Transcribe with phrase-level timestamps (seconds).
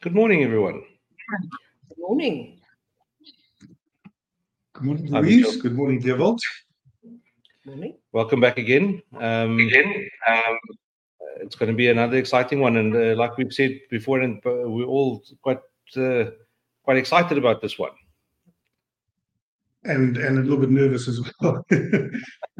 [0.00, 0.82] Good morning, everyone.
[1.88, 2.60] Good morning.
[4.74, 5.56] Good morning, Louise.
[5.56, 6.40] Good morning, Dewald.
[7.66, 7.96] Morning.
[8.12, 9.02] Welcome back again.
[9.18, 9.58] Um,
[11.40, 14.70] it's going to be another exciting one, and uh, like we've said before, and uh,
[14.70, 15.58] we're all quite
[15.96, 16.24] uh,
[16.84, 17.92] quite excited about this one.
[19.84, 21.64] And and a little bit nervous as well.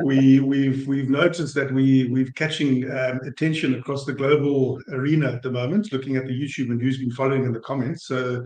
[0.05, 5.43] we we've we've noticed that we we've catching um, attention across the global arena at
[5.43, 8.07] the moment, looking at the YouTube and who's been following in the comments.
[8.07, 8.45] So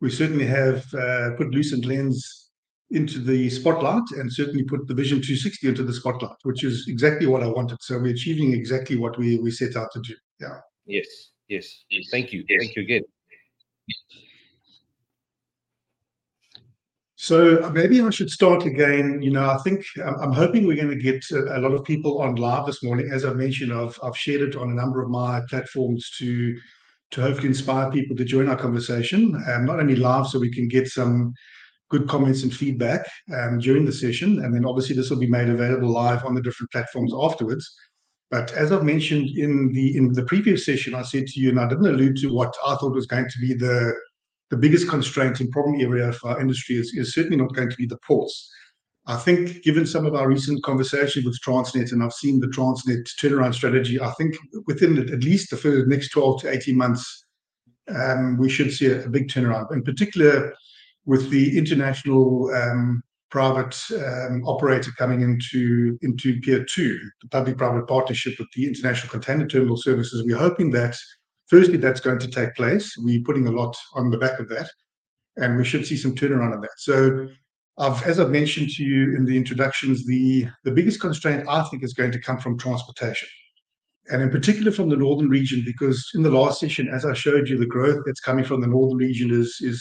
[0.00, 2.48] we certainly have uh, put Lucentlands
[2.90, 7.26] into the spotlight and certainly put the Vision 260 into the spotlight, which is exactly
[7.26, 7.78] what I wanted.
[7.82, 10.14] So we're achieving exactly what we we set out to do.
[10.40, 10.58] Yeah.
[10.86, 11.06] Yes,
[11.48, 11.84] yes.
[12.10, 12.44] Thank you.
[12.48, 12.60] Yes.
[12.62, 13.02] Thank you again.
[17.20, 19.20] So uh, maybe I should start again.
[19.20, 21.82] You know, I think I'm I'm hoping we're going to get a, a lot of
[21.82, 23.10] people on live this morning.
[23.12, 26.56] As I mentioned, I've I've shared it on a number of my platforms to
[27.10, 29.34] to hopefully inspire people to join our conversation.
[29.48, 31.34] Um, not only live, so we can get some
[31.90, 35.48] good comments and feedback um, during the session, and then obviously this will be made
[35.48, 37.68] available live on the different platforms afterwards.
[38.30, 41.58] But as I've mentioned in the in the previous session, I said to you, and
[41.58, 43.92] I didn't allude to what I thought was going to be the
[44.50, 47.76] the biggest constraint and problem area for our industry is, is certainly not going to
[47.76, 48.50] be the ports.
[49.06, 53.08] I think, given some of our recent conversations with Transnet, and I've seen the Transnet
[53.18, 57.24] turnaround strategy, I think within at least the first next 12 to 18 months,
[57.88, 59.72] um, we should see a, a big turnaround.
[59.72, 60.54] In particular,
[61.06, 68.34] with the international um, private um, operator coming into into Pier Two, the public-private partnership
[68.38, 70.96] with the International Container Terminal Services, we're hoping that
[71.48, 72.94] firstly that's going to take place.
[72.98, 74.70] We're putting a lot on the back of that,
[75.36, 76.70] and we should see some turnaround on that.
[76.78, 77.28] So,
[77.78, 81.82] I've, as I've mentioned to you in the introductions, the the biggest constraint I think
[81.82, 83.28] is going to come from transportation,
[84.10, 87.48] and in particular from the northern region, because in the last session, as I showed
[87.48, 89.80] you, the growth that's coming from the northern region is is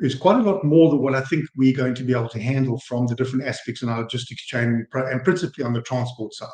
[0.00, 2.40] is quite a lot more than what I think we're going to be able to
[2.40, 6.48] handle from the different aspects in our logistics chain, and principally on the transport side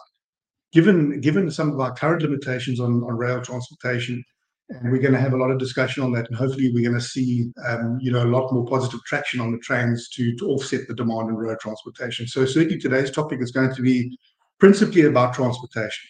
[0.73, 4.25] given given some of our current limitations on, on rail transportation,
[4.71, 6.99] and we're going to have a lot of discussion on that, and hopefully we're going
[6.99, 10.49] to see um, you know a lot more positive traction on the trains to to
[10.49, 12.27] offset the demand in road transportation.
[12.27, 14.19] So certainly today's topic is going to be
[14.59, 16.09] principally about transportation.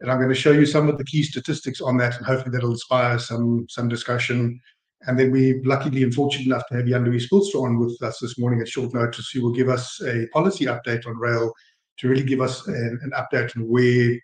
[0.00, 2.52] And I'm going to show you some of the key statistics on that, and hopefully
[2.52, 4.60] that'll inspire some some discussion.
[5.02, 8.18] And then we're luckily and fortunate enough to have Jan Louis Spilstra on with us
[8.18, 11.52] this morning at short notice, who will give us a policy update on rail
[11.98, 14.18] to really give us an, an update on where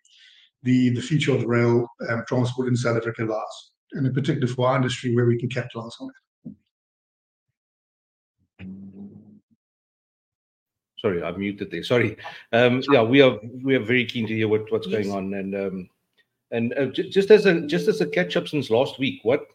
[0.63, 4.47] the, the future of the rail um, transport in South Africa lies, and in particular
[4.47, 6.15] for our industry, where we can capitalize on it.
[11.01, 11.83] Sorry, I muted there.
[11.83, 12.17] Sorry.
[12.53, 15.55] Um, yeah, we are we are very keen to hear what, what's going on, and
[15.55, 15.91] um,
[16.51, 19.47] and uh, j- just as a just as a catch up since last week, what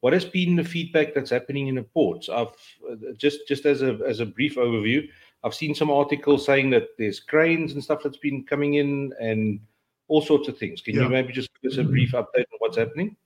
[0.00, 2.28] what has been the feedback that's happening in the ports?
[2.28, 2.48] I've
[2.90, 5.08] uh, just just as a as a brief overview,
[5.44, 9.60] I've seen some articles saying that there's cranes and stuff that's been coming in and
[10.08, 10.80] all sorts of things.
[10.80, 11.02] Can Yeah.
[11.02, 13.16] you maybe just give us a brief update on what's happening?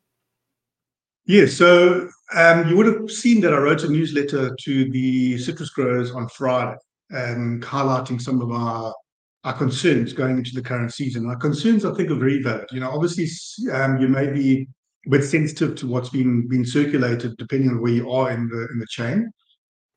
[1.25, 5.71] Yeah, so um, you would have seen that I wrote a newsletter to the citrus
[5.71, 6.77] growers on Friday,
[7.15, 8.95] um, highlighting some of our
[9.45, 11.27] our concerns going into the current season.
[11.27, 12.67] Our concerns, I think, are very valid.
[12.71, 13.27] You know, obviously,
[13.73, 14.69] um, you may be
[15.07, 18.69] a bit sensitive to what's been been circulated, depending on where you are in the
[18.73, 19.33] in the chain.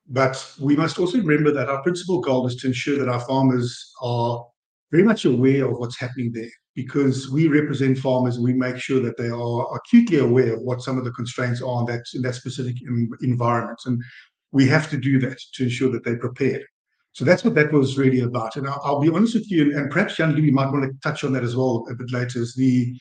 [0.08, 3.94] But we must also remember that our principal goal is to ensure that our farmers
[4.02, 4.46] are
[4.92, 9.00] very much aware of what's happening there because we represent farmers and we make sure
[9.02, 12.22] that they are acutely aware of what some of the constraints are in that, in
[12.22, 13.80] that specific en- environment.
[13.86, 14.04] And
[14.52, 16.64] we have to do that to ensure that they're prepared.
[17.14, 18.58] So that's what that was really about.
[18.58, 21.00] And I'll, I'll be honest with you, and, and perhaps Jan Louis might want to
[21.02, 22.94] touch on that as well a bit later, is the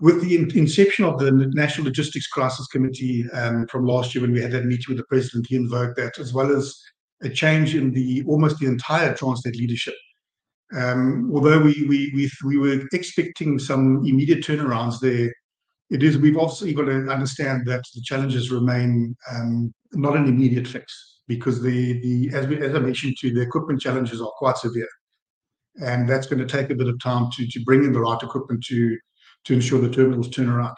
[0.00, 4.32] with the in- inception of the National Logistics Crisis Committee um, from last year when
[4.32, 6.76] we had that meeting with the president, he invoked that, as well as
[7.22, 9.94] a change in the almost the entire Transnet leadership.
[10.74, 15.32] Um, although we, we we we were expecting some immediate turnarounds there,
[15.90, 20.66] it is we've also got to understand that the challenges remain um, not an immediate
[20.66, 24.32] fix because the the as we as I mentioned to you, the equipment challenges are
[24.38, 24.88] quite severe,
[25.84, 28.22] and that's going to take a bit of time to to bring in the right
[28.22, 28.96] equipment to
[29.44, 30.76] to ensure the terminals turn around.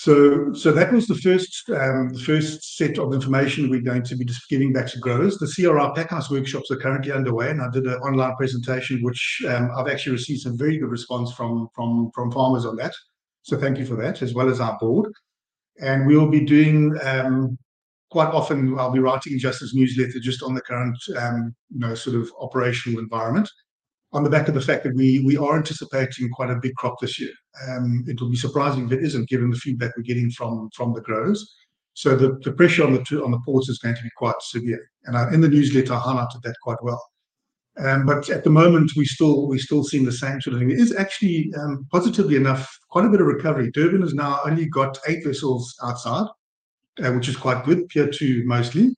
[0.00, 4.16] So, so that was the first um, the first set of information we're going to
[4.16, 5.36] be just giving back to growers.
[5.36, 9.70] The CRI Packhouse workshops are currently underway, and I did an online presentation, which um,
[9.76, 12.94] I've actually received some very good response from from from farmers on that.
[13.42, 15.12] So, thank you for that, as well as our board.
[15.82, 17.58] And we will be doing um,
[18.10, 18.78] quite often.
[18.78, 22.32] I'll be writing just this newsletter just on the current, um, you know, sort of
[22.40, 23.50] operational environment.
[24.12, 27.00] On the back of the fact that we we are anticipating quite a big crop
[27.00, 27.32] this year.
[27.68, 30.92] Um, it will be surprising if it isn't, given the feedback we're getting from from
[30.92, 31.54] the growers.
[31.94, 34.90] So the the pressure on the on the ports is going to be quite severe.
[35.04, 37.02] And I, in the newsletter, I highlighted that quite well.
[37.78, 40.70] Um, but at the moment, we're still seeing the same sort of thing.
[40.70, 43.70] It is actually, um, positively enough, quite a bit of recovery.
[43.70, 46.26] Durban has now only got eight vessels outside,
[47.02, 48.94] uh, which is quite good, Pier 2 mostly.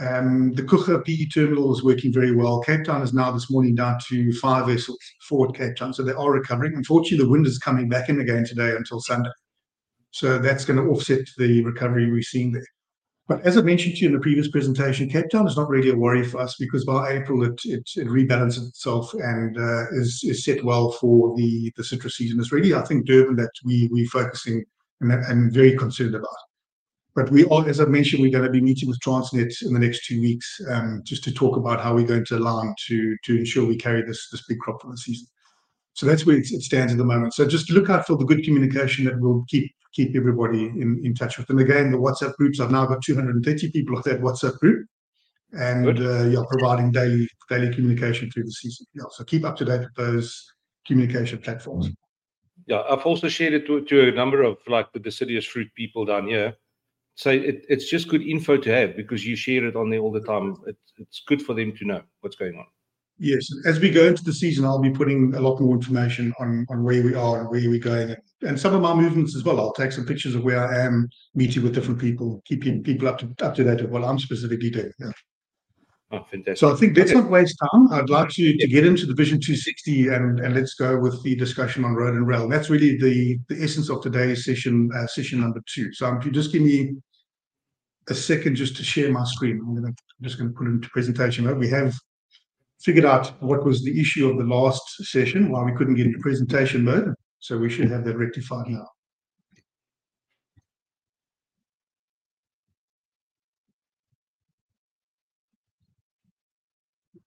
[0.00, 2.60] Um, the Coega PE terminal is working very well.
[2.60, 4.98] Cape Town is now this morning down to five vessels
[5.28, 6.74] for Cape Town, so they are recovering.
[6.74, 9.30] Unfortunately, the wind is coming back in again today until Sunday.
[10.12, 12.66] So that's going to offset the recovery we're seeing there.
[13.30, 15.90] But as I mentioned to you in the previous presentation, Cape Town is not really
[15.90, 20.64] a worry for us because by April it it rebalances itself and uh, is set
[20.64, 22.40] well for the the citrus season.
[22.40, 24.64] It's really, I think, Durban that we're focusing
[25.00, 26.49] and very concerned about.
[27.14, 29.80] But we are, as I mentioned, we're going to be meeting with Transnet in the
[29.80, 33.38] next two weeks, um, just to talk about how we're going to align to to
[33.38, 35.26] ensure we carry this this big crop for the season.
[35.94, 37.34] So that's where it stands at the moment.
[37.34, 41.14] So just look out for the good communication that we'll keep keep everybody in in
[41.14, 41.50] touch with.
[41.50, 44.86] And again, the WhatsApp groups, I've now got 230 people on that WhatsApp group.
[45.52, 48.86] Good uh, Yeah, providing daily daily communication through the season.
[48.94, 49.24] Yeah.
[49.26, 50.52] Keep up to date with those
[50.86, 51.88] communication platforms.
[52.66, 52.82] Yeah.
[52.88, 56.54] I've also shared it to a number of like the deciduous fruit people down here.
[57.14, 60.12] So it, it's just good info to have because you share it on there all
[60.12, 60.56] the time.
[60.98, 62.66] It's good for them to know what's going on.
[63.22, 63.46] Yes.
[63.66, 66.82] As we go into the season, I'll be putting a lot more information on on
[66.82, 69.60] where we are and where we're going, and some of my movements as well.
[69.60, 73.18] I'll take some pictures of where I am meeting with different people, keeping people up
[73.18, 74.90] to up to date with what I'm specifically doing.
[74.98, 75.12] Yeah.
[76.12, 76.68] Oh, fantastic.
[76.68, 77.92] I think let's not waste time.
[77.92, 81.84] I'd like to get into the Vision 260 and and let's go with the discussion
[81.84, 82.48] on road and rail.
[82.48, 85.92] That's really the the essence of today's session uh, session number two.
[85.92, 86.96] So If you just give me
[88.08, 89.60] a second just to share my screen.
[89.60, 91.58] I'm just going to put it into presentation mode.
[91.58, 91.94] We have
[92.80, 96.18] figured out what was the issue of the last session, why we couldn't get into
[96.18, 97.14] presentation mode.
[97.38, 98.86] So we should have that rectified now.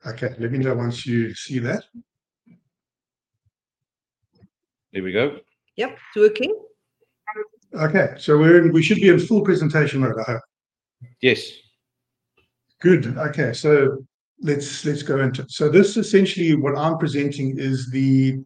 [0.06, 0.36] Okay.
[0.40, 1.84] Let me know once you see that.
[4.92, 5.40] There we go.
[5.78, 5.92] Yep.
[5.92, 6.60] It's working.
[7.74, 8.14] Okay.
[8.18, 10.42] So we're in, we should be in full presentation mode, I hope.
[11.22, 11.52] Yes.
[12.82, 13.18] Good.
[13.18, 13.54] Okay.
[13.54, 14.06] So
[14.42, 15.52] let's let's go into it.
[15.52, 18.44] So this essentially what I'm presenting is the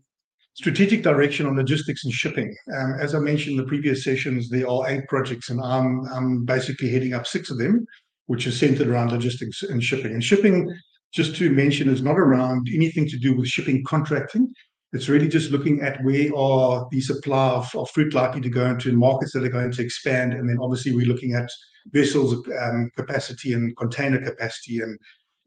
[0.54, 2.56] strategic direction on logistics and shipping.
[2.76, 6.46] Um, as I mentioned in the previous sessions, there are eight projects, and I'm I'm
[6.46, 7.86] basically heading up six of them,
[8.28, 10.14] which is centered around logistics and shipping.
[10.14, 10.74] And shipping,
[11.14, 14.54] just to mention, is not around anything to do with shipping contracting.
[14.94, 18.94] It's really just looking at where are the supply of fruit likely to go into
[18.94, 20.34] markets that are going to expand.
[20.34, 21.50] And then obviously we're looking at
[21.88, 24.98] vessels um, capacity and container capacity, and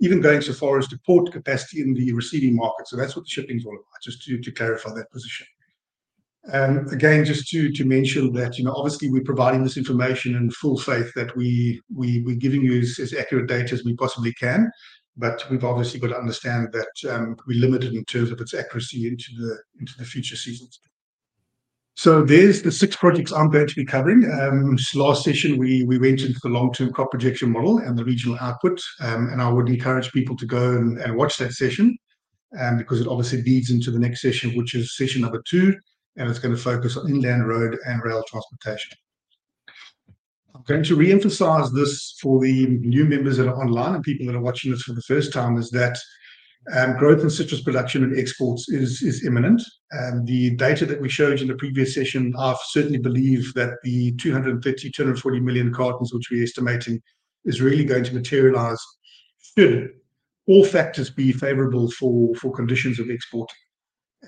[0.00, 2.88] even going so far as to port capacity in the receiving market.
[2.88, 5.46] So that's what the shipping is all about, just to to clarify that position.
[6.52, 10.50] Um, again, just to to mention that you know, obviously we're providing this information in
[10.50, 14.70] full faith that we're giving you as accurate data as we possibly can.
[15.16, 19.08] But we've obviously got to understand that um, we're limited in terms of its accuracy
[19.08, 20.80] into the into the future seasons.
[21.96, 24.24] So there's the six projects I'm going to be covering.
[24.32, 28.80] Um, last session, we went into the long-term crop projection model and the regional output.
[29.00, 31.98] Um, and I would encourage people to go and watch that session,
[32.78, 35.76] because it obviously leads into the next session, which is session number two,
[36.16, 38.96] and it's going to focus on inland road and rail transportation.
[40.60, 44.34] I'm going to reemphasize this for the new members that are online and people that
[44.34, 45.98] are watching this for the first time, is that
[46.76, 49.62] um, growth in citrus production and exports is is imminent.
[49.98, 54.12] Um, the data that we showed in the previous session, I certainly believe that the
[54.16, 57.00] 230, 240 million cartons, which we're estimating,
[57.46, 58.84] is really going to materialize
[59.56, 59.88] should
[60.46, 63.56] all factors be favorable for for conditions of exporting.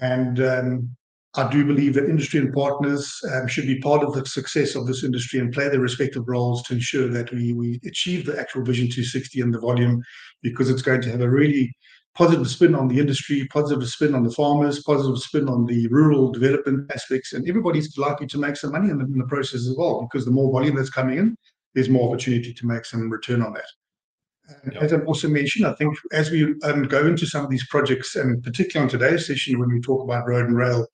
[0.00, 0.96] Um,
[1.34, 4.86] I do believe that industry and partners um, should be part of the success of
[4.86, 8.62] this industry and play their respective roles to ensure that we we achieve the actual
[8.62, 10.02] Vision 260 and the volume,
[10.42, 11.74] because it's going to have a really
[12.14, 16.30] positive spin on the industry, positive spin on the farmers, positive spin on the rural
[16.30, 20.26] development aspects, and everybody's likely to make some money in the process as well, because
[20.26, 21.36] the more volume that's coming in,
[21.74, 24.76] there's more opportunity to make some return on that.
[24.78, 28.16] As I've also mentioned, I think as we um, go into some of these projects,
[28.16, 30.86] and particularly on today's session when we talk about road and rail,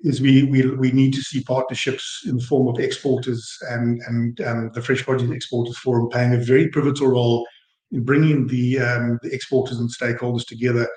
[0.00, 4.40] is we we we need to see partnerships in the form of exporters and and
[4.42, 7.46] um, the Fresh Produce Exporters Forum playing a very pivotal role
[7.92, 10.88] in bringing the um, the exporters and stakeholders together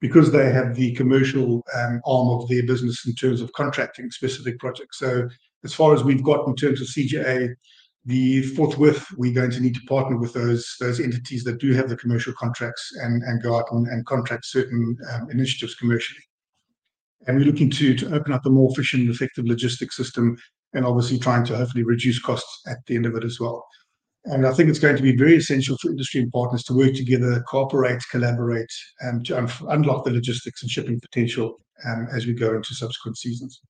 [0.00, 4.58] because they have the commercial um, arm of their business in terms of contracting specific
[4.58, 4.98] projects.
[4.98, 5.28] So
[5.62, 7.54] as far as we've got in terms of CGA,
[8.06, 11.88] the forthwith we're going to need to partner with those those entities that do have
[11.88, 16.20] the commercial contracts and and go out and, and contract certain um, initiatives commercially.
[17.26, 20.36] And we're looking to to open up a more efficient, and effective logistics system,
[20.72, 23.64] and obviously trying to hopefully reduce costs at the end of it as well.
[24.24, 26.94] And I think it's going to be very essential for industry and partners to work
[26.94, 32.34] together, cooperate, collaborate, and to un- unlock the logistics and shipping potential um, as we
[32.34, 33.60] go into subsequent seasons.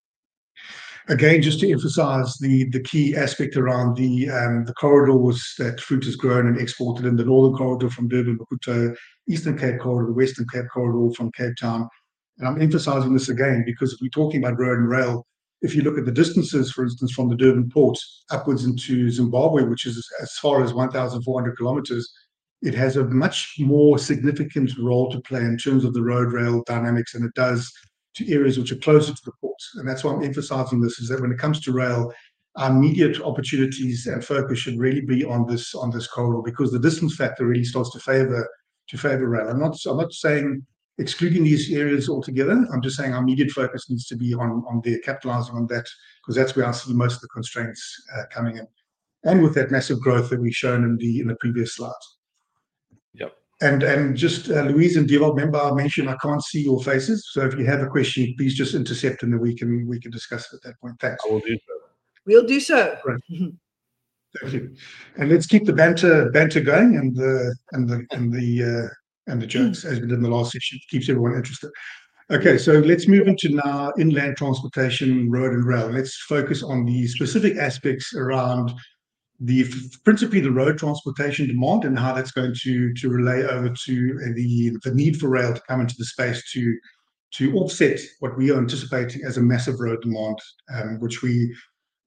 [1.08, 6.04] Again, just to emphasize the, the key aspect around the um, the corridors that fruit
[6.06, 8.94] is grown and exported in the northern corridor from Durban, Maputo,
[9.28, 11.88] Eastern Cape corridor, the Western Cape corridor from Cape Town.
[12.40, 15.26] And I'm emphasizing this again because if we're talking about road and rail,
[15.60, 17.98] if you look at the distances, for instance, from the Durban port
[18.30, 22.10] upwards into Zimbabwe, which is as far as 1,400 kilometers,
[22.62, 26.62] it has a much more significant role to play in terms of the road rail
[26.66, 27.70] dynamics than it does
[28.14, 29.72] to areas which are closer to the ports.
[29.74, 32.10] And that's why I'm emphasizing this is that when it comes to rail,
[32.56, 36.80] our immediate opportunities and focus should really be on this on this corridor because the
[36.80, 38.48] distance factor really starts to favor
[38.88, 39.48] to favor rail.
[39.48, 40.66] I'm not I'm not saying
[40.98, 42.66] excluding these areas altogether.
[42.72, 45.88] I'm just saying our immediate focus needs to be on on there, capitalizing on that,
[46.22, 47.82] because that's where I see most of the constraints
[48.16, 48.66] uh, coming in,
[49.24, 52.18] and with that massive growth that we've shown in the in the previous slides.
[53.14, 53.34] Yep.
[53.62, 57.28] And and just uh, Louise and Dewald, remember I mentioned I can't see your faces,
[57.32, 60.10] so if you have a question, please just intercept and then we can we can
[60.10, 61.00] discuss it at that point.
[61.00, 61.22] Thanks.
[61.26, 61.74] I will do so.
[62.26, 62.96] We'll do so.
[64.40, 64.76] Thank you.
[65.16, 68.94] And let's keep the banter banter going and the and the and the uh,
[69.30, 70.78] and the jokes as we did in the last session.
[70.88, 71.70] Keeps everyone interested.
[72.30, 75.90] Okay, so let's move into now inland transportation, road and rail.
[75.90, 78.72] Let's focus on the specific aspects around
[79.40, 79.64] the
[80.04, 84.76] principally the road transportation demand and how that's going to to relay over to the
[84.84, 86.76] the need for rail to come into the space to
[87.32, 90.38] to offset what we are anticipating as a massive road demand,
[90.74, 91.54] um, which we,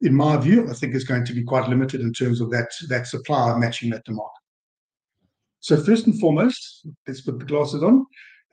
[0.02, 2.70] in my view, I think is going to be quite limited in terms of that
[2.90, 4.30] that supply matching that demand.
[5.64, 8.06] So first and foremost, let's put the glasses on.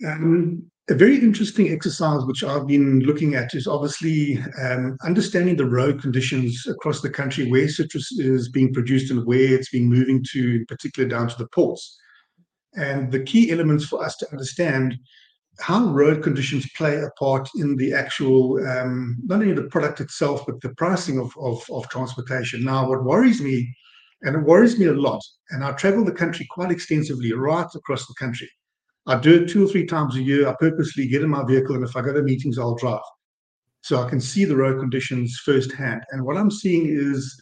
[0.06, 5.66] Um, a very interesting exercise which I've been looking at is obviously um, understanding the
[5.66, 10.24] road conditions across the country where citrus is being produced and where it's being moving
[10.30, 11.98] to, in particular down to the ports.
[12.76, 14.96] And the key elements for us to understand
[15.58, 20.46] how road conditions play a part in the actual, um, not only the product itself,
[20.46, 22.64] but the pricing of, of, of transportation.
[22.64, 23.74] Now, what worries me
[24.22, 25.22] and it worries me a lot.
[25.50, 28.50] And I travel the country quite extensively, right across the country.
[29.06, 30.46] I do it two or three times a year.
[30.46, 33.00] I purposely get in my vehicle, and if I go to meetings, I'll drive.
[33.82, 36.02] So I can see the road conditions firsthand.
[36.10, 37.40] And what I'm seeing is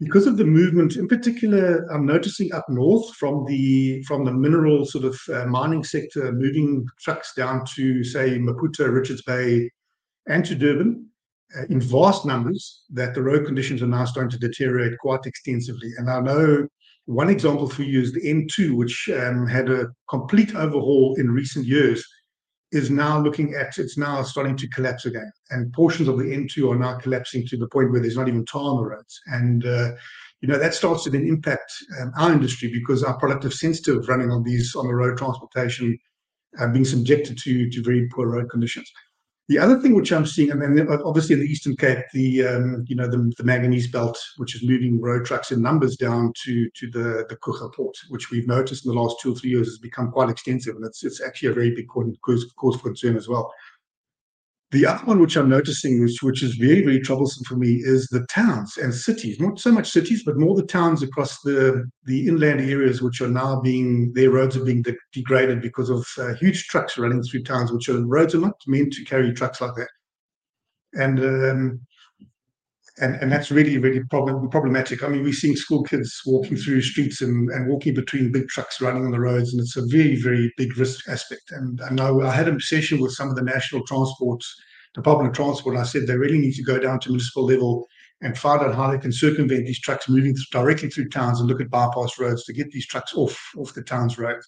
[0.00, 4.86] because of the movement, in particular, I'm noticing up north from the from the mineral
[4.86, 9.70] sort of uh, mining sector, moving trucks down to say Maputo, Richards Bay,
[10.28, 11.08] and to Durban
[11.56, 15.90] uh, in vast numbers that the road conditions are now starting to deteriorate quite extensively.
[15.96, 16.68] And I know
[17.06, 21.64] one example for you is the N2, which um, had a complete overhaul in recent
[21.64, 22.06] years,
[22.70, 25.32] is now looking at it's now starting to collapse again.
[25.50, 28.44] And portions of the N2 are now collapsing to the point where there's not even
[28.44, 29.20] tar on the roads.
[29.26, 29.92] And uh,
[30.40, 34.08] you know that starts to then impact um, our industry because our product is sensitive
[34.08, 35.98] running on these on the road transportation,
[36.60, 38.92] uh, being subjected to to very poor road conditions.
[39.48, 42.84] The other thing which I'm seeing, and then obviously in the Eastern Cape, the um,
[42.86, 46.68] you know the, the manganese belt, which is moving road trucks in numbers down to
[46.68, 49.68] to the the Coega port, which we've noticed in the last two or three years
[49.68, 53.16] has become quite extensive, and it's it's actually a very big cause, cause for concern
[53.16, 53.50] as well.
[54.70, 58.06] The other one which I'm noticing, which, which is very, very troublesome for me, is
[58.08, 59.40] the towns and cities.
[59.40, 63.30] Not so much cities, but more the towns across the, the inland areas, which are
[63.30, 67.44] now being, their roads are being de- degraded because of uh, huge trucks running through
[67.44, 69.88] towns, which are roads are not meant to carry trucks like that.
[70.92, 71.80] And um,
[73.00, 75.02] and and that's really really problem, problematic.
[75.02, 78.80] I mean, we're seeing school kids walking through streets and, and walking between big trucks
[78.80, 81.50] running on the roads, and it's a very very big risk aspect.
[81.50, 84.42] And I know I had a session with some of the national transport,
[84.94, 85.76] Department of Transport.
[85.76, 87.86] I said they really need to go down to municipal level
[88.20, 91.60] and find out how they can circumvent these trucks moving directly through towns and look
[91.60, 94.46] at bypass roads to get these trucks off off the town's roads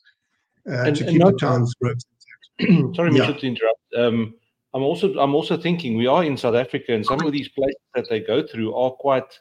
[0.68, 2.04] uh, and, to and keep the town's roads.
[2.60, 3.26] Sorry, yeah.
[3.26, 3.80] Mitchell, to interrupt.
[3.96, 4.34] Um,
[4.72, 7.80] I'm also I'm also thinking we are in South Africa, and some of these places
[7.94, 9.38] that they go through are quite,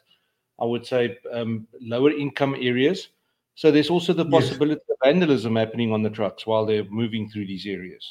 [0.60, 3.08] I would say, um, lower income areas.
[3.54, 4.96] So there's also the possibility yes.
[5.02, 8.04] of vandalism happening on the trucks while they're moving through these areas.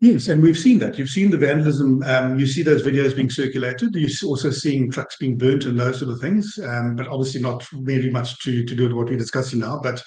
[0.00, 0.98] Yes, and we've seen that.
[0.98, 2.02] You've seen the vandalism.
[2.02, 3.94] Um, you see those videos being circulated.
[3.94, 6.58] You're also seeing trucks being burnt and those sort of things.
[6.64, 9.80] Um, but obviously not really much to to do with what we're discussing now.
[9.82, 10.02] But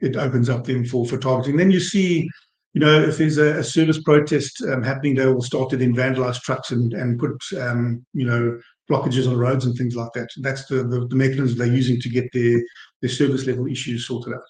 [0.00, 1.56] it opens up them for for targeting.
[1.56, 2.28] Then you see
[2.74, 5.94] you know, if there's a, a service protest um, happening, they will start to then
[5.94, 8.58] vandalize trucks and, and put, um, you know,
[8.90, 10.28] blockages on the roads and things like that.
[10.38, 12.62] That's the, the, the mechanism they're using to get their,
[13.00, 14.42] their service level issues sorted out.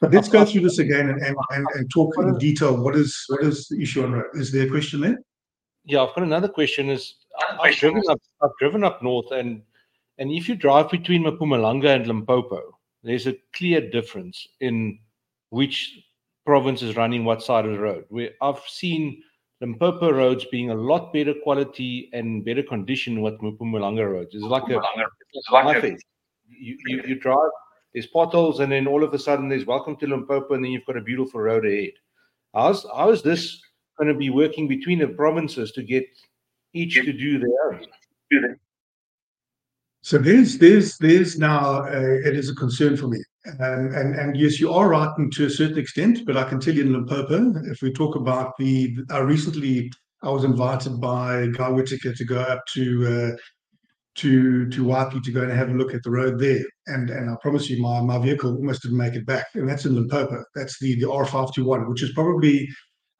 [0.00, 2.76] But let's go through this again and, and, and, and talk in detail.
[2.76, 4.26] What is what is the issue on road?
[4.34, 5.18] Is there a question there?
[5.84, 6.90] Yeah, I've got another question.
[6.90, 7.14] Is
[7.60, 9.62] I've driven up I've driven up north and
[10.18, 14.98] and if you drive between Mpumalanga and Limpopo, there's a clear difference in
[15.50, 16.04] which
[16.44, 18.04] province is running what side of the road.
[18.08, 19.22] Where I've seen
[19.60, 24.34] Limpopo roads being a lot better quality and better condition with Mpumalanga roads.
[24.34, 24.80] It's like a,
[25.32, 25.96] it's like a
[26.48, 27.50] you, you, you drive,
[27.92, 30.84] there's potholes, and then all of a sudden there's welcome to Limpopo, and then you've
[30.86, 31.92] got a beautiful road ahead.
[32.52, 33.60] How's, how is this
[33.98, 36.04] going to be working between the provinces to get
[36.72, 38.56] each to do their own?
[40.04, 43.24] So there's there's there's now uh, it is a concern for me,
[43.58, 46.74] um, and and yes, you are right to a certain extent, but I can tell
[46.74, 49.90] you in Limpopo, if we talk about the, I recently
[50.22, 52.84] I was invited by Guy Whitaker to go up to
[53.34, 53.36] uh,
[54.16, 57.30] to to Weipe to go and have a look at the road there, and and
[57.30, 60.44] I promise you, my my vehicle almost didn't make it back, and that's in Limpopo.
[60.54, 62.68] That's the the R521, which is probably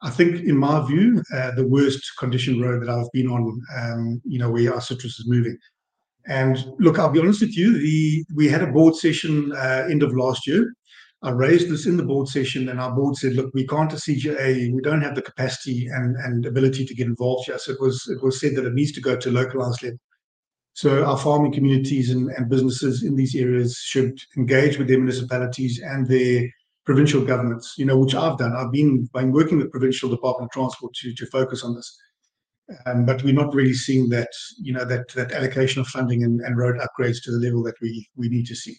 [0.03, 4.21] I think, in my view, uh, the worst condition road that I've been on, um,
[4.23, 5.57] you know, where our citrus is moving.
[6.27, 10.03] And look, I'll be honest with you, the we had a board session uh, end
[10.03, 10.73] of last year.
[11.21, 13.95] I raised this in the board session, and our board said, "Look, we can't a
[13.95, 14.73] CGA.
[14.73, 18.07] We don't have the capacity and, and ability to get involved here." So it was
[18.09, 19.99] it was said that it needs to go to localized level.
[20.73, 25.79] So our farming communities and, and businesses in these areas should engage with their municipalities
[25.81, 26.49] and their
[26.85, 27.75] provincial governments.
[27.77, 28.53] You know, which I've done.
[28.55, 31.97] I've been been working with provincial Department of Transport to to focus on this.
[32.87, 36.41] Um, but we're not really seeing that, you know, that that allocation of funding and,
[36.41, 38.75] and road upgrades to the level that we we need to see.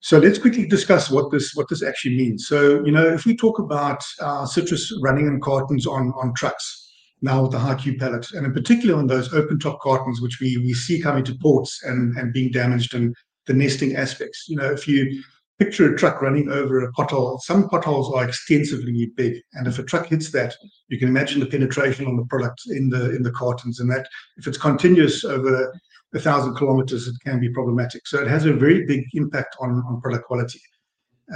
[0.00, 2.46] So let's quickly discuss what this what this actually means.
[2.46, 6.92] So, you know, if we talk about uh, citrus running in cartons on on trucks
[7.22, 10.38] now with the high Q pallet, and in particular on those open top cartons, which
[10.40, 13.14] we we see coming to ports and and being damaged and
[13.46, 14.44] the nesting aspects.
[14.48, 15.22] You know, if you
[15.64, 17.40] picture a truck running over a pothole.
[17.40, 20.54] Some potholes are extensively big, and if a truck hits that,
[20.88, 23.80] you can imagine the penetration on the product in the in the cartons.
[23.80, 25.72] And that, if it's continuous over
[26.14, 28.06] a thousand kilometers, it can be problematic.
[28.06, 30.60] So it has a very big impact on on product quality,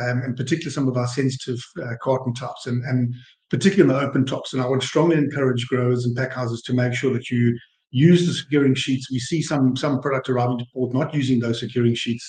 [0.01, 2.35] um, and particularly some of our sensitive uh, carton
[2.67, 3.15] and and
[3.51, 4.53] particularly in the open tops.
[4.53, 7.59] And I would strongly encourage growers and pack houses to make sure that you
[7.91, 9.11] use the securing sheets.
[9.11, 12.27] We see some some product arriving to port not using those securing sheets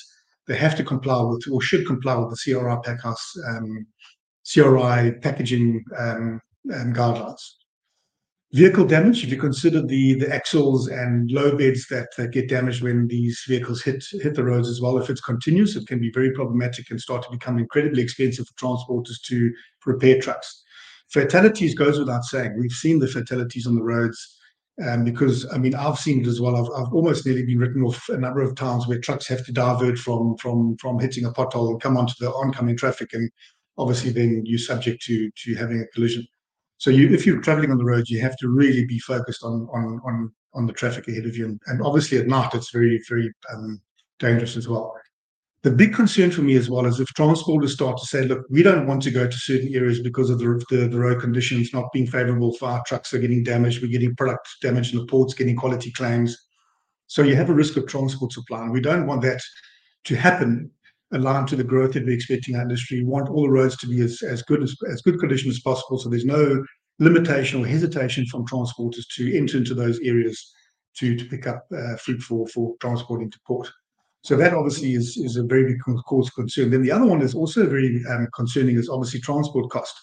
[0.49, 3.85] they have to comply with or should comply with the CRI Packhouse um,
[4.51, 6.41] CRI packaging um,
[6.73, 7.39] um, guidelines.
[8.51, 13.07] Vehicle damage, if you consider the the axles and low beds that, get damaged when
[13.07, 16.31] these vehicles hit hit the roads as well, if it's continuous, it can be very
[16.31, 19.53] problematic and start to become incredibly expensive for transporters to
[19.85, 20.63] repair trucks.
[21.13, 22.57] Fatalities goes without saying.
[22.57, 24.38] We've seen the fatalities on the roads
[24.87, 26.55] um, because I mean I've seen it as well.
[26.55, 29.51] I've, I've almost nearly been written off a number of times where trucks have to
[29.51, 33.29] divert from from from hitting a pothole and come onto the oncoming traffic, and
[33.77, 36.25] obviously then you're subject to to having a collision.
[36.77, 39.67] So you, if you're traveling on the road, you have to really be focused on
[39.73, 43.01] on on on the traffic ahead of you, and, and obviously at night it's very
[43.09, 43.81] very um,
[44.19, 44.95] dangerous as well.
[45.61, 48.63] The big concern for me as well is if transporters start to say, look, we
[48.63, 51.91] don't want to go to certain areas because of the, the, the road conditions not
[51.91, 55.33] being favorable for our trucks are getting damaged, we're getting product damage in the ports,
[55.33, 56.37] getting quality claims.
[57.07, 58.61] So you have a risk of transport supply.
[58.61, 59.41] And we don't want that
[60.05, 60.71] to happen
[61.11, 62.99] aligned to the growth that we're expecting our industry.
[62.99, 65.59] We want all the roads to be as, as good as, as good condition as
[65.59, 65.97] possible.
[65.97, 66.63] So there's no
[66.99, 70.53] limitation or hesitation from transporters to enter into those areas
[70.97, 73.69] to, to pick up uh, fruit for, for transporting to port.
[74.21, 76.69] So that obviously is, is a very big cause concern.
[76.69, 79.95] Then the other one is also very um, concerning is obviously transport cost.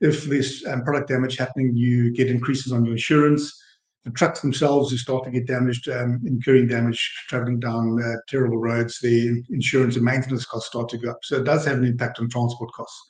[0.00, 3.60] If there's um, product damage happening, you get increases on your insurance.
[4.04, 8.58] The trucks themselves who start to get damaged, um, incurring damage, traveling down uh, terrible
[8.58, 11.18] roads, the insurance and maintenance costs start to go up.
[11.22, 13.04] So it does have an impact on transport costs.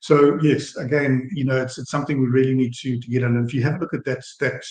[0.00, 3.36] So yes, again, you know, it's, it's something we really need to, to get on.
[3.36, 4.64] And if you have a look at that, that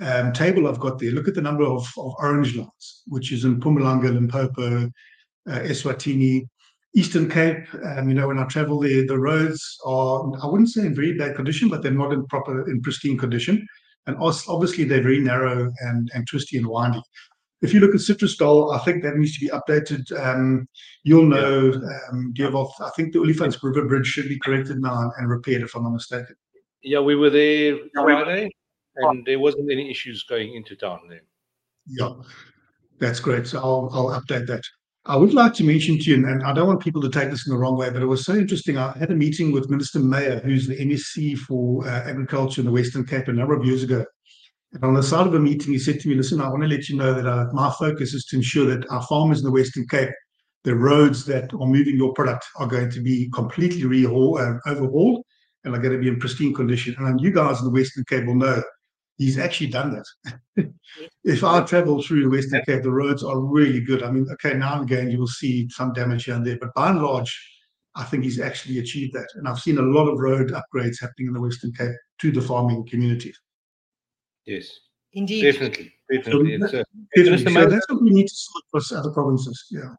[0.00, 3.44] um, table I've got there, look at the number of, of orange lines, which is
[3.44, 6.46] in Mpumalanga, Limpopo, uh, Eswatini,
[6.94, 7.66] Eastern Cape.
[7.84, 11.16] Um, you know, when I travel there, the roads are, I wouldn't say in very
[11.16, 13.66] bad condition, but they're not in proper, in pristine condition.
[14.06, 17.02] And obviously, they're very narrow and, and twisty and windy.
[17.60, 20.10] If you look at Citrus Citrusdal, I think that needs to be updated.
[20.18, 20.68] Um,
[21.02, 21.72] you'll know,
[22.10, 25.74] um, Dewald, I think the Olifants River Bridge should be corrected now and repaired, if
[25.74, 26.36] I'm not mistaken.
[26.82, 28.50] Yeah, we were there Friday
[28.98, 31.20] and there wasn't any issues going into town then.
[31.86, 32.12] Yeah,
[32.98, 33.46] that's great.
[33.46, 34.62] So I'll I'll update that.
[35.06, 37.46] I would like to mention to you, and I don't want people to take this
[37.46, 38.76] in the wrong way, but it was so interesting.
[38.76, 42.72] I had a meeting with Minister Meyer, who's the MEC for uh, agriculture in the
[42.72, 44.04] Western Cape, a number of years ago.
[44.74, 46.68] And on the side of a meeting, he said to me, "Listen, I want to
[46.68, 49.50] let you know that uh, my focus is to ensure that our farmers in the
[49.50, 50.10] Western Cape,
[50.64, 55.24] the roads that are moving your product, are going to be completely rehaul, uh, overhauled
[55.64, 56.94] and are going to be in pristine condition.
[56.98, 58.62] And you guys in the Western Cape will know
[59.18, 60.02] he's actually done
[60.56, 60.72] that.
[61.24, 64.02] if I travel through the Western Cape, the roads are really good.
[64.02, 66.74] I mean, okay, now and again you will see some damage here and there, but
[66.74, 67.36] by and large,
[67.94, 69.28] I think he's actually achieved that.
[69.34, 72.40] And I've seen a lot of road upgrades happening in the Western Cape to the
[72.40, 73.34] farming community.
[74.46, 74.70] Yes.
[75.12, 75.42] Indeed.
[75.42, 75.92] Definitely.
[76.10, 76.58] Definitely.
[76.60, 76.84] So, It's a,
[77.16, 77.52] Definitely.
[77.52, 77.54] Mr.
[77.54, 79.66] So that's what we need to sort across other provinces.
[79.70, 79.94] Yeah.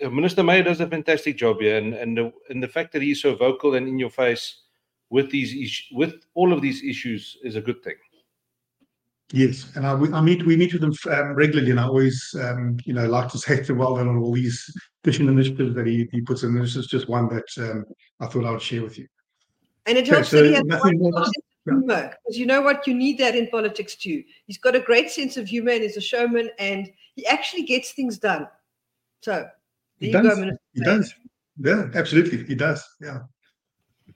[0.00, 3.02] Yeah, Minister Meyer does a fantastic job here, and and the, and the fact that
[3.02, 4.62] he's so vocal and in your face
[5.10, 7.96] with these issues, with all of these issues, is a good thing.
[9.32, 12.78] Yes, and I, I meet we meet with them um, regularly, and I always um,
[12.84, 14.72] you know like to say to well done on all these
[15.04, 16.58] fishing initiatives that he, he puts in.
[16.58, 17.84] This is just one that um,
[18.20, 19.06] I thought I would share with you.
[19.86, 22.14] And it Okay, helps so that he has nothing more- sense of humor.
[22.24, 22.86] Because you know what?
[22.86, 24.24] You need that in politics too.
[24.46, 27.92] He's got a great sense of humor and is a showman and he actually gets
[27.92, 28.48] things done.
[29.20, 29.50] So there
[29.98, 30.38] He you does.
[30.38, 31.14] go, He does.
[31.58, 32.44] Yeah, absolutely.
[32.44, 32.82] He does.
[33.00, 33.20] Yeah.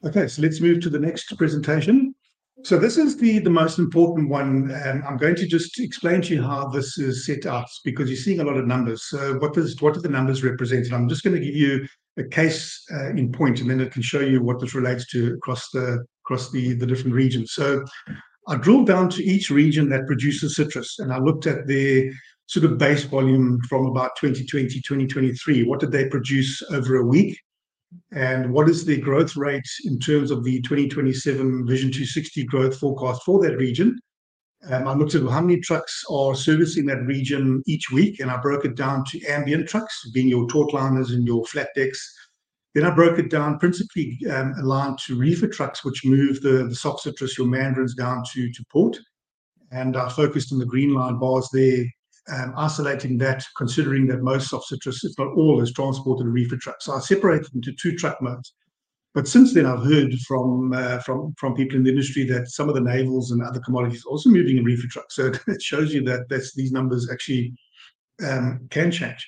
[0.05, 2.12] Okay, so let's move to the next presentation.
[2.65, 4.71] So this is the the most important one.
[4.71, 8.17] and I'm going to just explain to you how this is set out because you're
[8.17, 9.09] seeing a lot of numbers.
[9.09, 10.87] So what does what do the numbers represent?
[10.87, 11.87] And I'm just going to give you
[12.19, 15.35] a case uh, in point, and then it can show you what this relates to
[15.35, 17.53] across the across the the different regions.
[17.53, 17.85] So
[18.49, 22.13] I drilled down to each region that produces citrus, and I looked at their
[22.47, 25.65] sort of base volume from about 2020, 2023.
[25.65, 27.39] What did they produce over a week?
[28.13, 33.23] And what is the growth rate in terms of the 2027 Vision 260 growth forecast
[33.25, 33.99] for that region?
[34.69, 38.37] Um, I looked at how many trucks are servicing that region each week, and I
[38.37, 42.15] broke it down to ambient trucks, being your taut liners and your flat decks.
[42.75, 46.75] Then I broke it down principally um, aligned to reefer trucks, which move the, the
[46.75, 48.99] soft citrus, your mandarins, down to, to port.
[49.73, 51.85] And I focused on the green line bars there,
[52.29, 56.57] um, isolating that, considering that most soft citrus, if not all, is transported in reefer
[56.57, 56.85] trucks.
[56.85, 58.55] So I separated into two truck modes.
[59.15, 62.69] But since then, I've heard from uh, from from people in the industry that some
[62.69, 65.17] of the navels and other commodities are also moving in reefer trucks.
[65.17, 67.53] So it shows you that that's, these numbers actually
[68.27, 69.27] um, can change.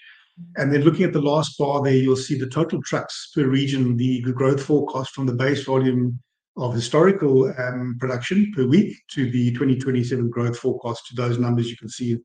[0.57, 3.96] And then looking at the last bar there, you'll see the total trucks per region,
[3.96, 6.18] the growth forecast from the base volume
[6.57, 11.76] of historical um, production per week to the 2027 growth forecast to those numbers you
[11.76, 12.16] can see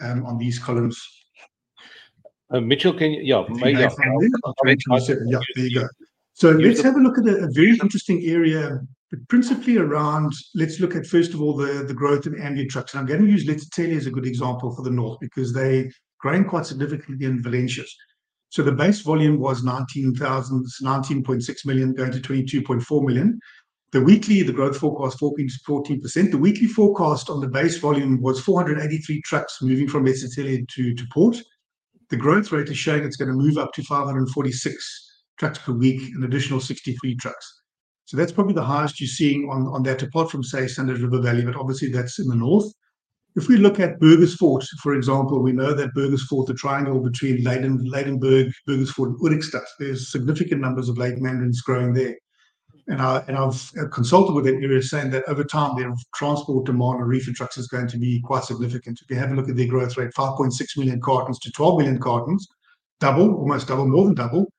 [0.00, 1.00] um, on these columns.
[2.52, 3.22] Uh, Mitchell, can you?
[3.22, 3.82] Yeah, If you maybe.
[3.82, 5.28] have from there, 2027.
[5.28, 5.88] Yeah, there you go.
[6.34, 10.80] So let's have a look at a, a very interesting area, but principally around, let's
[10.80, 12.94] look at first of all the, the growth in ambient trucks.
[12.94, 15.90] And I'm going to use Letsitele as a good example for the north because they
[16.18, 17.94] growing quite significantly in Valencias.
[18.50, 23.38] So the base volume was 19,000, 19.6 million going to 22.4 million.
[23.92, 26.30] The weekly, the growth forecast 14 14%.
[26.30, 31.06] The weekly forecast on the base volume was 483 trucks moving from Letsitele to, to
[31.12, 31.42] port.
[32.08, 36.14] The growth rate is showing it's going to move up to 546 trucks per week,
[36.14, 37.62] an additional 63 trucks.
[38.04, 41.20] So that's probably the highest you're seeing on, on that, apart from, say, Sundays River
[41.20, 42.72] Valley, but obviously that's in the north.
[43.36, 47.78] If we look at Burgersfort, for example, we know that Burgersfort, the triangle between Leiden,
[47.88, 52.16] Lydenburg, Burgersfort, and Ohrigstad, there's significant numbers of late mandarins growing there.
[52.90, 57.00] And, I, and I've consulted with that area saying that over time, their transport demand
[57.00, 58.98] on reefer trucks is going to be quite significant.
[59.00, 62.00] If you have a look at their growth rate, 5.6 million cartons to 12 million
[62.00, 62.48] cartons,
[62.98, 64.52] double, almost double, more than double.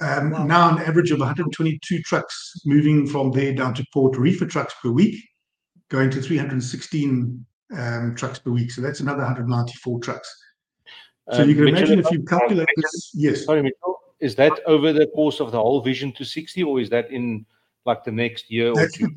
[0.00, 0.44] Um, Wow.
[0.44, 4.90] Now, an average of 122 trucks moving from there down to port, reefer trucks per
[4.90, 5.16] week,
[5.88, 7.46] going to 316
[7.78, 8.72] um, trucks per week.
[8.72, 10.28] So that's another 194 trucks.
[11.32, 13.44] So Um, you can imagine if if you calculate Mitchell, this, yes.
[13.46, 13.98] Sorry, Mitchell.
[14.20, 17.46] Is that over the course of the whole Vision 260, or is that in
[17.86, 19.08] like the next year or That's- two?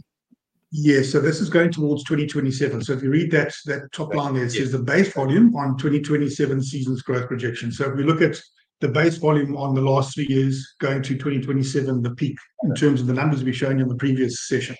[0.71, 2.83] Yes, so this is going towards 2027.
[2.83, 4.57] So if you read that that top line there, it Yes.
[4.63, 7.71] says the base volume on 2027 seasons growth projection.
[7.71, 8.37] So if we look at
[8.81, 12.99] the base volume on the last three years going to 2027, the peak in terms
[12.99, 14.75] of the numbers we showing you in the previous session.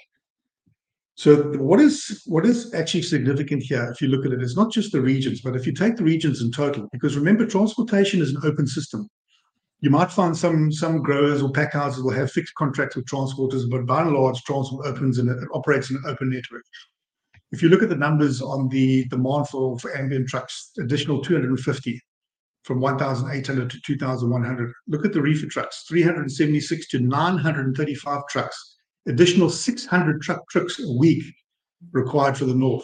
[1.15, 4.73] So what is what is actually significant here, if you look at it, is not
[4.73, 8.32] just the regions, but if you take the regions in total, because remember, transportation is
[8.32, 9.08] an open system.
[9.79, 13.69] You might find some some growers or pack houses will have fixed contracts with transporters,
[13.69, 16.63] but by and large, transport opens and operates in an open network.
[17.51, 22.01] If you look at the numbers on the demand for, for ambient trucks, additional 250
[22.63, 24.73] from 1,800 to 2,100.
[24.87, 28.75] Look at the reefer trucks, 376 to 935 trucks,
[29.07, 31.23] additional 600 truck trips a week
[31.93, 32.83] required for the north.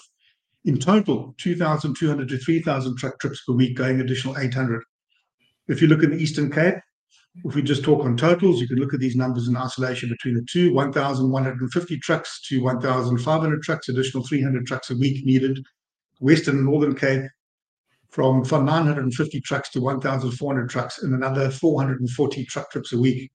[0.63, 4.82] In total, 2,200 to 3,000 truck trips per week, going additional 800.
[5.67, 6.76] If you look in the Eastern Cape,
[7.45, 10.36] if we just talk on totals, you can look at these numbers in isolation between
[10.36, 15.65] the two 1,150 trucks to 1,500 trucks, additional 300 trucks a week needed
[16.19, 17.23] Western and Northern Cape
[18.12, 23.32] from, from 950 trucks to 1,400 trucks and another 440 truck trips a week.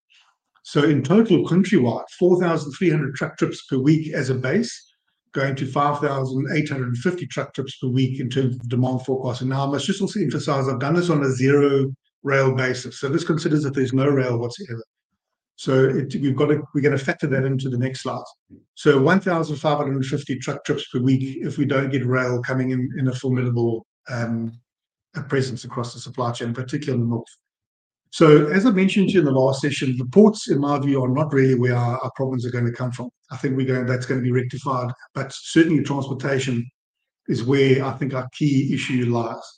[0.63, 4.95] So in total, countrywide, 4,300 truck trips per week as a base,
[5.33, 9.41] going to 5,850 truck trips per week in terms of demand forecast.
[9.41, 11.93] And now I must just also emphasize, I've done this on a zero
[12.29, 13.01] rail basis.
[13.01, 14.85] So this considers that there's no rail whatsoever.
[15.57, 18.23] So it, we've got to, we're going to factor that into the next slide.
[18.75, 23.15] So 1,550 truck trips per week if we don't get rail coming in in a
[23.15, 24.53] formidable um,
[25.29, 27.35] presence across the supply chain, particularly in the north.
[28.11, 31.03] So as I mentioned to you in the last session, the ports, in my view,
[31.03, 33.11] are not really where our, our problems are going to come from.
[33.31, 36.65] I think we're going that's going to be rectified, but certainly transportation
[37.27, 39.58] is where I think our key issue lies.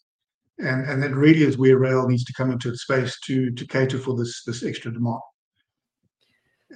[0.63, 3.67] And, and that really is where rail needs to come into its space to to
[3.67, 5.21] cater for this this extra demand.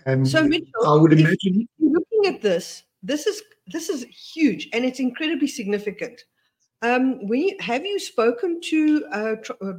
[0.07, 4.85] And so Mitchell, I would imagine looking at this, this is this is huge and
[4.85, 6.21] it's incredibly significant.
[6.83, 9.73] Um, when you, have you spoken to uh, tr- uh,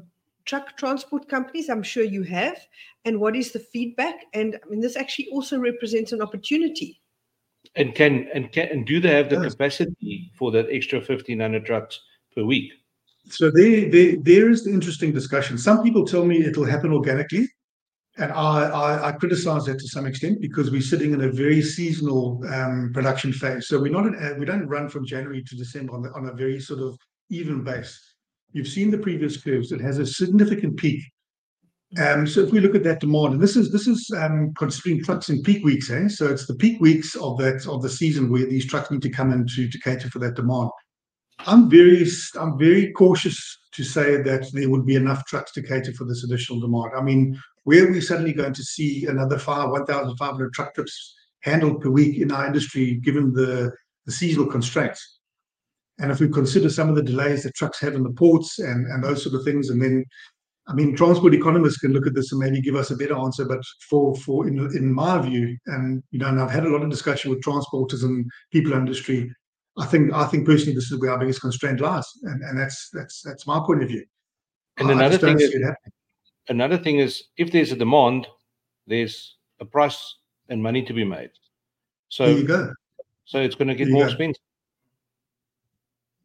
[0.46, 1.70] truck transport companies?
[1.70, 2.58] I'm sure you have.
[3.04, 4.26] And what is the feedback?
[4.34, 7.00] And I mean, this actually also represents an opportunity.
[7.76, 9.54] And can and can and do they have the yes.
[9.54, 12.00] capacity for that extra 1,500 trucks
[12.34, 12.72] per week?
[13.30, 15.58] So there, there, there is the interesting discussion.
[15.58, 17.48] Some people tell me it'll happen organically,
[18.18, 21.62] and I, I, I criticize that to some extent because we're sitting in a very
[21.62, 23.68] seasonal um, production phase.
[23.68, 26.34] So we're not an, we don't run from January to December on, the, on a
[26.34, 26.98] very sort of
[27.30, 28.00] even base.
[28.54, 31.02] You've seen the previous curves; it has a significant peak.
[32.00, 35.04] Um, so if we look at that demand, and this is this is um, considering
[35.04, 36.08] trucks in peak weeks, eh?
[36.08, 39.10] So it's the peak weeks of that of the season where these trucks need to
[39.10, 40.70] come in to, to cater for that demand.
[41.40, 42.08] I'm very
[42.40, 46.24] I'm very cautious to say that there would be enough trucks to cater for this
[46.24, 46.92] additional demand.
[46.98, 51.82] I mean, where are we suddenly going to see another five 1,500 truck trips handled
[51.82, 53.72] per week in our industry, given the,
[54.06, 55.20] the seasonal constraints?
[56.00, 58.86] And if we consider some of the delays that trucks have in the ports and,
[58.88, 60.06] and those sort of things, and then
[60.68, 63.46] I mean, transport economists can look at this and maybe give us a better answer.
[63.46, 66.82] But for for in in my view, and you know, and I've had a lot
[66.82, 69.32] of discussion with transporters and people in industry.
[69.78, 72.90] I think I think personally this is where our biggest constraint lies, and, and that's
[72.92, 74.06] that's that's my point of view.
[74.78, 75.56] And another thing is,
[76.48, 78.28] another thing is if there's a demand,
[78.88, 80.16] there's a price
[80.50, 81.32] and money to be made.
[82.10, 82.74] So there you go.
[83.26, 84.42] So it's going to get more expensive.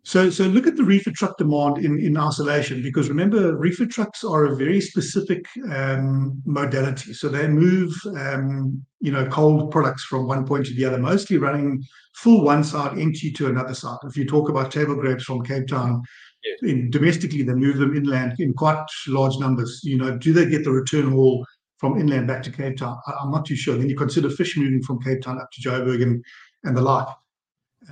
[0.03, 4.25] So, so look at the reefer truck demand in, in isolation, because remember, reefer trucks
[4.25, 7.13] are a very specific um, modality.
[7.13, 11.37] So they move, um, you know, cold products from one point to the other, mostly
[11.37, 11.83] running
[12.15, 13.99] full one side, empty to another side.
[14.05, 16.03] If you talk about table grapes from Cape Town,
[16.45, 16.59] yes.
[16.63, 19.81] in, domestically they move them inland in quite large numbers.
[19.85, 21.45] You know, do they get the return haul
[21.79, 22.99] from inland back to Cape Town?
[23.07, 23.77] I, am not too sure.
[23.77, 26.25] Then you consider fish moving from Cape Town up to Joburg and,
[26.65, 27.09] and the like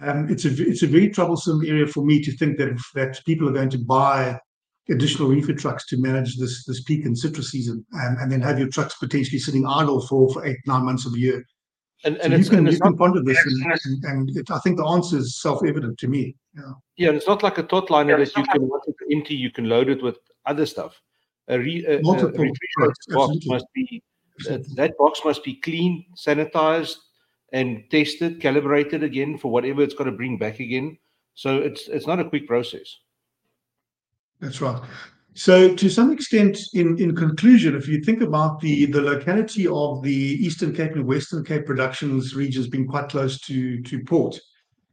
[0.03, 3.49] um, it's a it's a very troublesome area for me to think that that people
[3.49, 4.39] are going to buy
[4.91, 8.59] additional reefer trucks to manage this this peak in citrus season, and, and then have
[8.59, 11.45] your trucks potentially sitting idle for, for eight nine months of the year.
[12.05, 14.77] And, and so you can, you can ponder this, and, and, and it, I think
[14.77, 16.37] the answer is self evident to me.
[16.55, 16.73] Yeah.
[16.97, 19.69] yeah, it's not like a taut liner that you can once it's empty, you can
[19.69, 21.01] load it with other stuff.
[21.49, 24.03] A, re, a, Multiple a box must be
[24.49, 26.97] uh, that box must be clean, sanitized,
[27.53, 30.99] and test it, calibrate it again for whatever it's got to bring back again.
[31.35, 32.97] So it's it's not a quick process.
[34.41, 34.81] That's right.
[35.35, 40.03] So to some extent, in, in conclusion, if you think about the, the locality of
[40.03, 44.35] the Eastern Cape and Western Cape productions regions being quite close to, to port,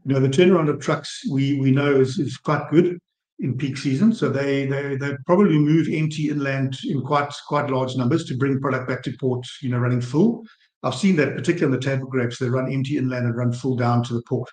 [0.06, 3.00] you know, the turnaround of trucks we, we know is, is quite good
[3.39, 4.13] in peak season.
[4.13, 8.62] So they, they they probably move empty inland in quite quite large numbers to bring
[8.62, 10.44] product back to port, you know, running full.
[10.86, 13.76] I've seen that particularly in the table grapes, they run empty inland and run full
[13.76, 14.48] down to the port.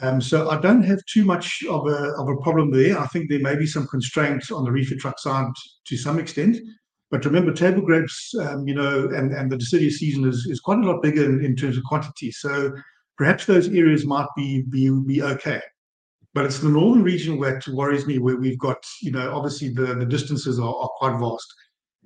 [0.00, 2.98] Um, so I don't have too much of a of a problem there.
[2.98, 5.52] I think there may be some constraints on the reefer truck side
[5.86, 6.56] to some extent.
[7.10, 10.78] But remember, table grapes, um, you know, and, and the deciduous season is, is quite
[10.78, 12.30] a lot bigger in, in terms of quantity.
[12.30, 12.72] So
[13.18, 15.60] perhaps those areas might be be be okay.
[16.32, 19.96] But it's the northern region where worries me, where we've got, you know, obviously the,
[19.96, 21.52] the distances are, are quite vast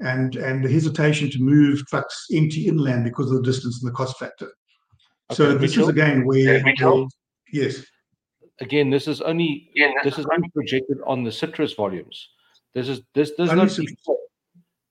[0.00, 3.94] and and the hesitation to move trucks empty inland because of the distance and the
[3.94, 4.50] cost factor.
[5.30, 7.07] Okay, so this is again where, where
[7.52, 7.85] yes.
[8.61, 12.28] Again, this is only yeah, this is only projected on the citrus volumes.
[12.74, 14.18] This is this does only not equate,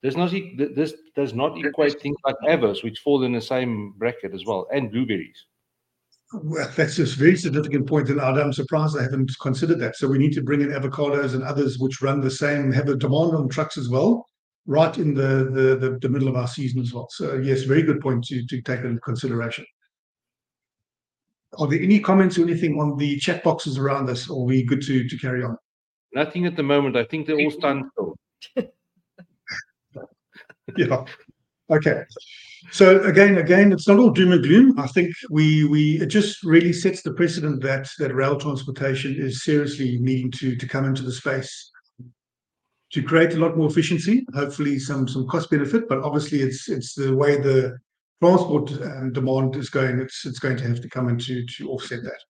[0.02, 0.30] does not
[0.74, 4.66] this does not equate things like avos, which fall in the same bracket as well,
[4.72, 5.46] and blueberries.
[6.32, 9.96] Well, that's a very significant point, and I'm surprised I haven't considered that.
[9.96, 12.96] So we need to bring in avocados and others which run the same, have a
[12.96, 14.26] demand on trucks as well
[14.66, 17.08] right in the, the, the, the, middle of our season as well.
[17.10, 19.66] So yes, very good point to, to take into consideration.
[21.58, 24.62] are there any comments or anything on the chat boxes around this, or are we
[24.62, 25.56] good to to carry on?
[26.14, 26.96] Nothing at the moment.
[26.96, 28.16] I think they're all stunned still.
[30.76, 31.04] yeah.
[31.70, 32.02] Okay.
[32.70, 34.78] So again, again, it's not all doom and gloom.
[34.78, 39.44] I think we we it just really sets the precedent that that rail transportation is
[39.44, 41.70] seriously needing to to come into the space
[42.94, 46.94] to create a lot more efficiency, hopefully some some cost benefit, but obviously it's it's
[46.94, 47.76] the way the
[48.22, 51.70] transport um, demand is going, it's it's going to have to come in to to
[51.70, 52.20] offset that.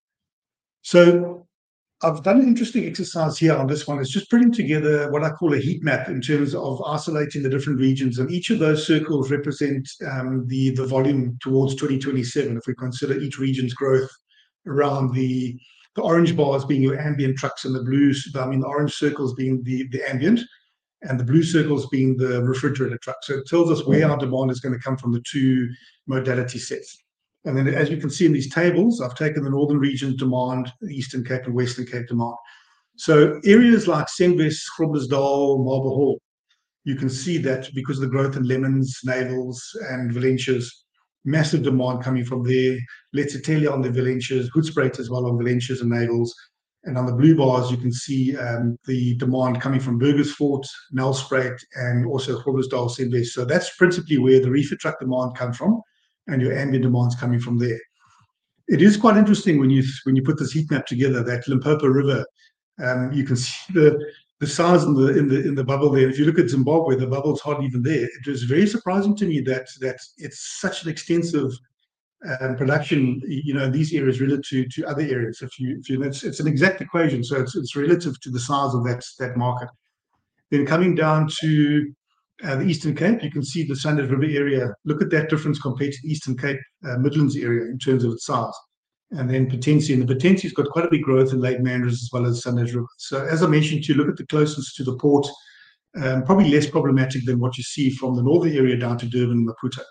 [0.80, 1.46] So
[2.02, 3.98] I've done an interesting exercise here on this one.
[3.98, 7.50] It's just putting together what I call a heat map in terms of isolating the
[7.50, 12.56] different regions, and each of those circles represent um, the the volume towards 2027.
[12.56, 14.10] If we consider each region's growth
[14.66, 15.58] around the
[15.96, 19.34] the orange bars being your ambient trucks, and the blues, I mean, the orange circles
[19.34, 20.40] being the the ambient,
[21.02, 23.16] and the blue circles being the refrigerator truck.
[23.22, 25.68] So it tells us where our demand is going to come from the two
[26.06, 26.96] modality sets.
[27.44, 30.72] And then as you can see in these tables, I've taken the Northern region demand,
[30.90, 32.36] Eastern Cape and Western Cape demand.
[32.96, 36.20] So areas like Senwes, Groblersdal, Marble Hall,
[36.84, 40.83] you can see that because of the growth in lemons, navels, and Valencias,
[41.24, 42.78] massive demand coming from there.
[43.14, 46.30] Letsitele on the Valencias, Hoedspruit as well on Valencias and navels.
[46.86, 51.58] And on the blue bars, you can see um, the demand coming from Burgersfort, Nelspruit,
[51.76, 53.28] and also Groblersdal, Senwes.
[53.28, 55.80] So that's principally where the reefer truck demand comes from
[56.26, 57.80] and your ambient demand's coming from there.
[58.68, 61.86] It is quite interesting when you when you put this heat map together that Limpopo
[61.86, 62.24] River,
[62.82, 63.98] um, you can see the
[64.44, 66.08] the size in the in the in the bubble there.
[66.08, 68.04] If you look at Zimbabwe, the bubble's hardly even there.
[68.04, 71.50] It was very surprising to me that that it's such an extensive
[72.40, 75.40] um, production, you know, in these areas relative to, to other areas.
[75.42, 78.40] If you if you it's, it's an exact equation, so it's it's relative to the
[78.40, 79.68] size of that that market.
[80.50, 81.92] Then coming down to
[82.44, 84.74] uh, the Eastern Cape, you can see the Sundays River area.
[84.84, 88.12] Look at that difference compared to the Eastern Cape uh, Midlands area in terms of
[88.12, 88.58] its size.
[89.16, 92.10] And then Patensie, and the Patensie's got quite a big growth in late mandarins as
[92.12, 92.86] well as Sundays River.
[92.98, 95.26] So as I mentioned to you, look at the closest to the port,
[96.02, 99.38] um, probably less problematic than what you see from the northern area down to Durban
[99.38, 99.82] and Maputo.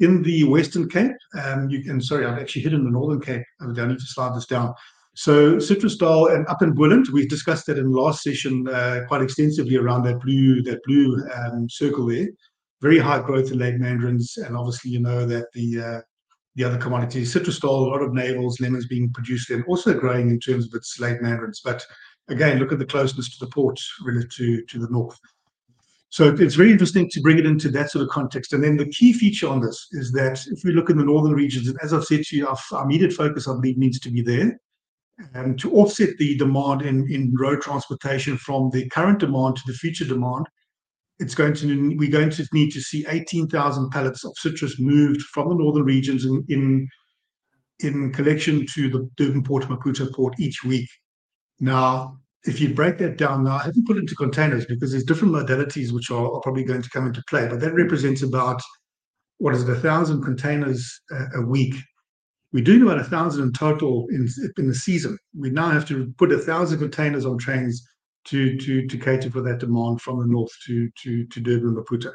[0.00, 3.44] In the Western Cape, um, you can, sorry, I've actually hidden the Northern Cape.
[3.60, 4.74] I need to slide this down.
[5.14, 9.22] So Citrusdal and up in Boland, we discussed that in the last session uh, quite
[9.22, 12.26] extensively around that blue that blue um, circle there.
[12.82, 16.00] Very high growth in late mandarins, and obviously you know that the uh,
[16.56, 20.38] the other commodities, Citrusdal, a lot of navels, lemons being produced there, also growing in
[20.38, 21.60] terms of its late mandarins.
[21.64, 21.84] But
[22.28, 25.18] again, look at the closeness to the port relative to, to the north.
[26.10, 28.52] So it's very interesting to bring it into that sort of context.
[28.52, 31.32] And then the key feature on this is that if we look in the northern
[31.32, 34.10] regions, and as I've said to you, our, our immediate focus, I believe, needs to
[34.10, 34.56] be there
[35.34, 39.72] um, to offset the demand in, in road transportation from the current demand to the
[39.72, 40.46] future demand,
[41.18, 45.48] it's going to we're going to need to see 18,000 pallets of citrus moved from
[45.48, 46.88] the northern regions in in,
[47.80, 50.88] in collection to the Durban Port Maputo Port each week.
[51.60, 55.04] Now, if you break that down now, I haven't put it into containers because there's
[55.04, 58.60] different modalities which are, are probably going to come into play, but that represents about
[59.38, 61.76] what is it, a thousand containers a, a week
[62.54, 65.18] we're doing about a thousand in total in in the season.
[65.36, 67.84] We now have to put a thousand containers on trains
[68.26, 72.12] to to to cater for that demand from the north to to to Durban Maputo.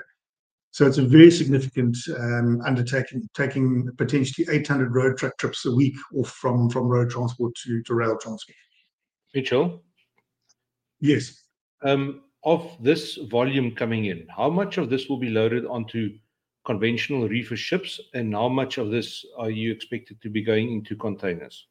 [0.72, 5.96] So it's a very significant um, undertaking, taking potentially 800 road truck trips a week
[6.16, 8.56] off from from road transport to to rail transport.
[9.34, 9.84] Mitchell.
[11.00, 11.44] Yes.
[11.82, 16.18] Um, of this volume coming in, how much of this will be loaded onto
[16.66, 20.96] conventional reefer ships, and how much of this are you expected to be going into
[20.96, 21.68] containers?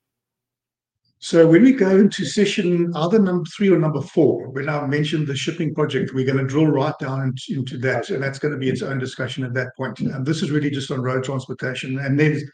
[1.21, 5.27] So when we go into session either number three or number four, when I mentioned
[5.27, 8.59] the shipping project, we're going to drill right down into, that, and that's going to
[8.59, 9.99] be its own discussion at that point.
[9.99, 12.45] And this is really just on road transportation, and there's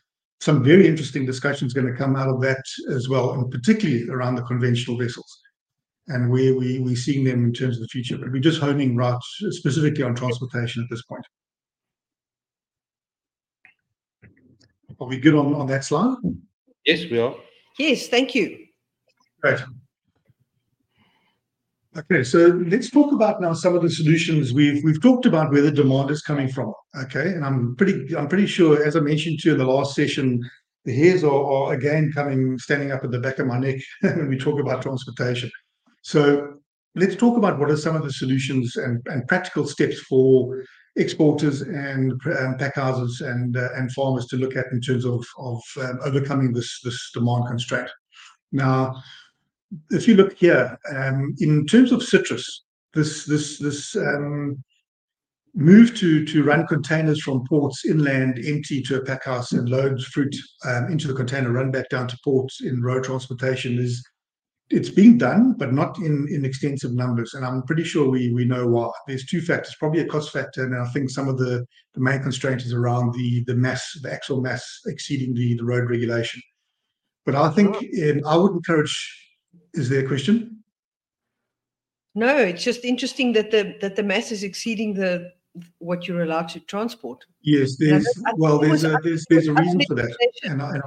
[0.40, 4.37] some very interesting discussions going to come out of that as well, and particularly around
[4.37, 5.40] the conventional vessels
[6.09, 8.16] and where we we're seeing them in terms of the future.
[8.18, 9.18] But we're just honing right
[9.50, 11.24] specifically on transportation at this point.
[15.00, 16.16] Are we good on, on that slide?
[16.87, 17.35] Yes, we are.
[17.79, 18.67] Yes, thank you.
[19.43, 19.61] Great.
[21.97, 25.62] Okay, so let's talk about now some of the solutions we've we've talked about where
[25.62, 26.72] the demand is coming from.
[27.03, 29.95] Okay, and I'm pretty I'm pretty sure, as I mentioned to you in the last
[29.95, 30.43] session,
[30.85, 34.29] the hairs are, are again coming standing up at the back of my neck when
[34.29, 35.51] we talk about transportation.
[36.03, 36.55] So
[36.97, 40.64] let's talk about what are some of the solutions and, and practical steps for
[40.97, 45.24] exporters and um, pack houses and uh, and farmers to look at in terms of
[45.38, 47.90] of um, overcoming this this demand constraint.
[48.53, 49.03] Now,
[49.90, 54.62] if you look here, um, in terms of citrus, this this this um,
[55.55, 60.03] move to to run containers from ports inland empty to a pack house and load
[60.03, 60.34] fruit
[60.64, 64.05] um, into the container, run back down to ports in road transportation is
[64.71, 67.35] it's being done, but not in in extensive numbers.
[67.35, 68.91] And I'm pretty sure we we know why.
[69.07, 72.23] There's two factors, probably a cost factor, and I think some of the the main
[72.23, 76.41] constraint is around the the mass, the actual mass exceeding the the road regulation.
[77.27, 79.21] But I think um, I would encourage.
[79.75, 80.62] Is there a question?
[82.15, 85.33] No, it's just interesting that the that the mass is exceeding the
[85.79, 87.25] what you're allowed to transport.
[87.43, 88.07] Yes, there's
[88.37, 90.83] well, there's a there's there's a reason for that, and, I, and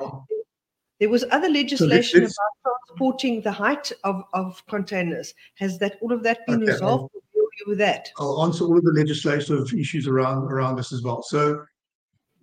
[0.99, 5.33] there was other legislation so about transporting the height of, of containers.
[5.55, 7.13] Has that all of that been okay, resolved?
[7.13, 7.21] I'll,
[7.67, 8.09] with that?
[8.19, 11.23] I'll answer all of the legislative issues around around this as well.
[11.23, 11.63] So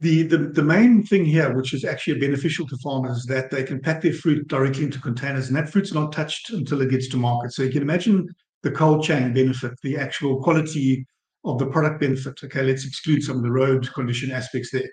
[0.01, 3.63] the, the the main thing here, which is actually beneficial to farmers, is that they
[3.63, 7.09] can pack their fruit directly into containers, and that fruit's not touched until it gets
[7.09, 7.53] to market.
[7.53, 8.29] So you can imagine
[8.63, 11.07] the cold chain benefit, the actual quality
[11.45, 12.43] of the product benefit.
[12.43, 14.89] Okay, let's exclude some of the road condition aspects there.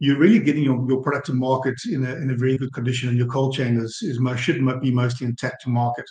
[0.00, 3.08] You're really getting your, your product to market in a, in a very good condition,
[3.08, 6.06] and your cold chain is, is most, should be mostly intact to market.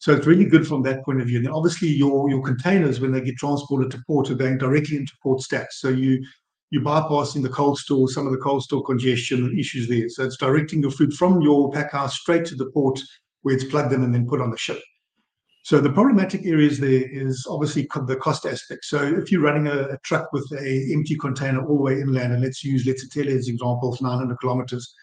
[0.00, 1.38] So it's really good from that point of view.
[1.38, 5.12] And obviously your your containers, when they get transported to port, are going directly into
[5.22, 5.80] port stacks.
[5.80, 6.24] So you
[6.70, 10.08] you're bypassing the cold store, some of the cold store congestion and issues there.
[10.08, 13.00] So it's directing your food from your pack house straight to the port
[13.42, 14.80] where it's plugged in and then put on the ship.
[15.68, 18.86] So the problematic areas there is obviously the cost aspect.
[18.86, 22.32] So if you're running a, a truck with a empty container all the way inland,
[22.32, 24.94] and let's use let's Letsitele as example, 900 kilometers,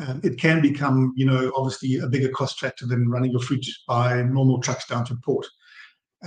[0.00, 3.64] um, it can become, you know, obviously a bigger cost factor than running your fruit
[3.88, 5.46] by normal trucks down to port.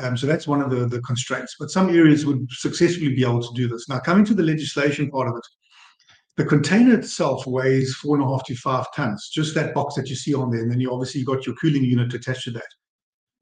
[0.01, 1.55] Um, so that's one of the, the constraints.
[1.59, 3.87] But some areas would successfully be able to do this.
[3.87, 5.45] Now, coming to the legislation part of it,
[6.37, 10.09] the container itself weighs four and a half to five tons, just that box that
[10.09, 10.63] you see on there.
[10.63, 12.65] And then you obviously got your cooling unit attached to that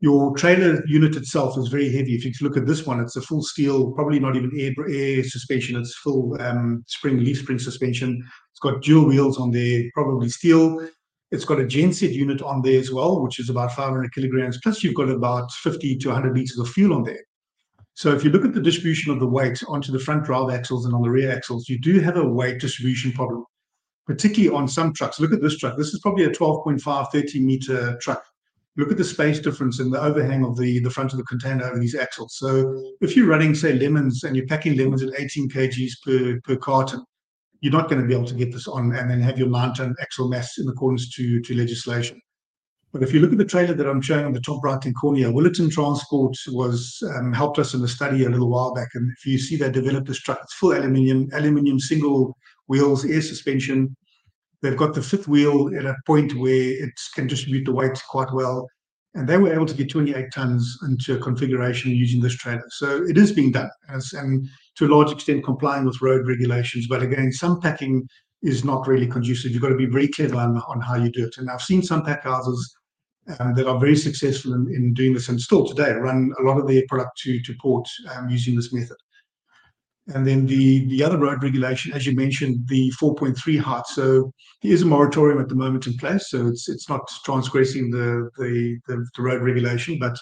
[0.04, 2.14] your trailer unit itself is very heavy.
[2.14, 5.24] If you look at this one, it's a full steel, probably not even air, air
[5.24, 5.78] suspension.
[5.78, 8.22] It's full um, spring leaf spring suspension.
[8.52, 10.86] It's got dual wheels on there, probably steel.
[11.32, 14.60] It's got a genset unit on there as well, which is about 500 kilograms.
[14.62, 17.24] Plus, you've got about 50 to 100 liters of fuel on there.
[17.94, 20.84] So if you look at the distribution of the weight onto the front drive axles
[20.84, 23.46] and on the rear axles, you do have a weight distribution problem,
[24.06, 25.22] particularly on some trucks.
[25.22, 25.78] Look at this truck.
[25.78, 28.26] This is probably a 12.5, 30 meter truck
[28.76, 31.66] look at the space difference in the overhang of the, the front of the container
[31.66, 32.36] over these axles.
[32.38, 36.56] So if you're running, say, lemons and you're packing lemons at 18 kgs per, per
[36.58, 37.04] carton,
[37.62, 39.96] you're not going to be able to get this on and then have your ton
[40.02, 42.20] axle mass in accordance to, to legislation.
[42.92, 44.96] But if you look at the trailer that I'm showing on the top right hand
[44.96, 48.90] corner Willerton Transport was um, helped us in the study a little while back.
[48.94, 53.22] And if you see they developed this truck, it's full aluminium, aluminium single wheels, air
[53.22, 53.96] suspension,
[54.64, 58.32] They've got the fifth wheel at a point where it can distribute the weight quite
[58.32, 58.66] well.
[59.14, 62.64] And they were able to get 28 tons into a configuration using this trailer.
[62.70, 64.48] So it is being done as, and
[64.78, 66.88] to a large extent complying with road regulations.
[66.88, 68.08] But again, some packing
[68.42, 69.52] is not really conducive.
[69.52, 71.38] You've got to be very clever on, on how you do it.
[71.38, 72.76] And I've seen some pack houses
[73.40, 76.58] um, that are very successful in, in doing this and still today run a lot
[76.58, 78.98] of their product to, to port um, using this method.
[80.08, 83.86] And then the, the other road regulation, as you mentioned, the 4.3 height.
[83.88, 86.30] So there is a moratorium at the moment in place.
[86.30, 90.18] So it's it's not transgressing the the, the, the road regulation, but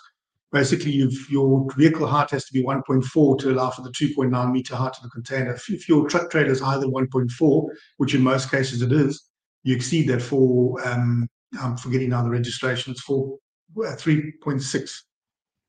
[0.52, 0.92] basically
[1.30, 5.04] your vehicle height has to be 1.4 to allow for the 2.9 meter height of
[5.04, 5.54] the container.
[5.54, 9.30] If, if your truck trailer is higher than 1.4, which in most cases it is,
[9.64, 11.28] you exceed that for um,
[11.60, 12.92] I'm forgetting now the registration.
[12.92, 13.38] It's for
[13.78, 14.92] uh, 3.6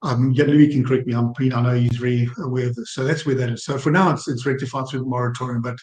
[0.03, 1.15] um, Louis can correct me.
[1.15, 2.93] I'm pretty, I know he's very aware of this.
[2.93, 3.65] So that's where that is.
[3.65, 5.77] So for now, it's, it's rectified through the moratorium, but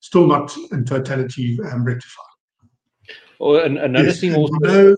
[0.00, 2.24] still not in totality um, rectified.
[3.40, 4.96] Oh, and another yes, thing also, no,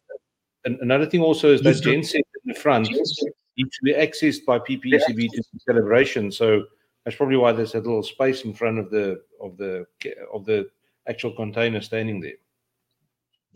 [0.64, 5.30] another thing also is that genset in the front needs to be accessed by PPECB
[5.30, 6.32] to calibration.
[6.32, 6.64] So
[7.04, 9.86] that's probably why there's a little space in front of the of the
[10.32, 10.68] of the
[11.08, 12.32] actual container standing there.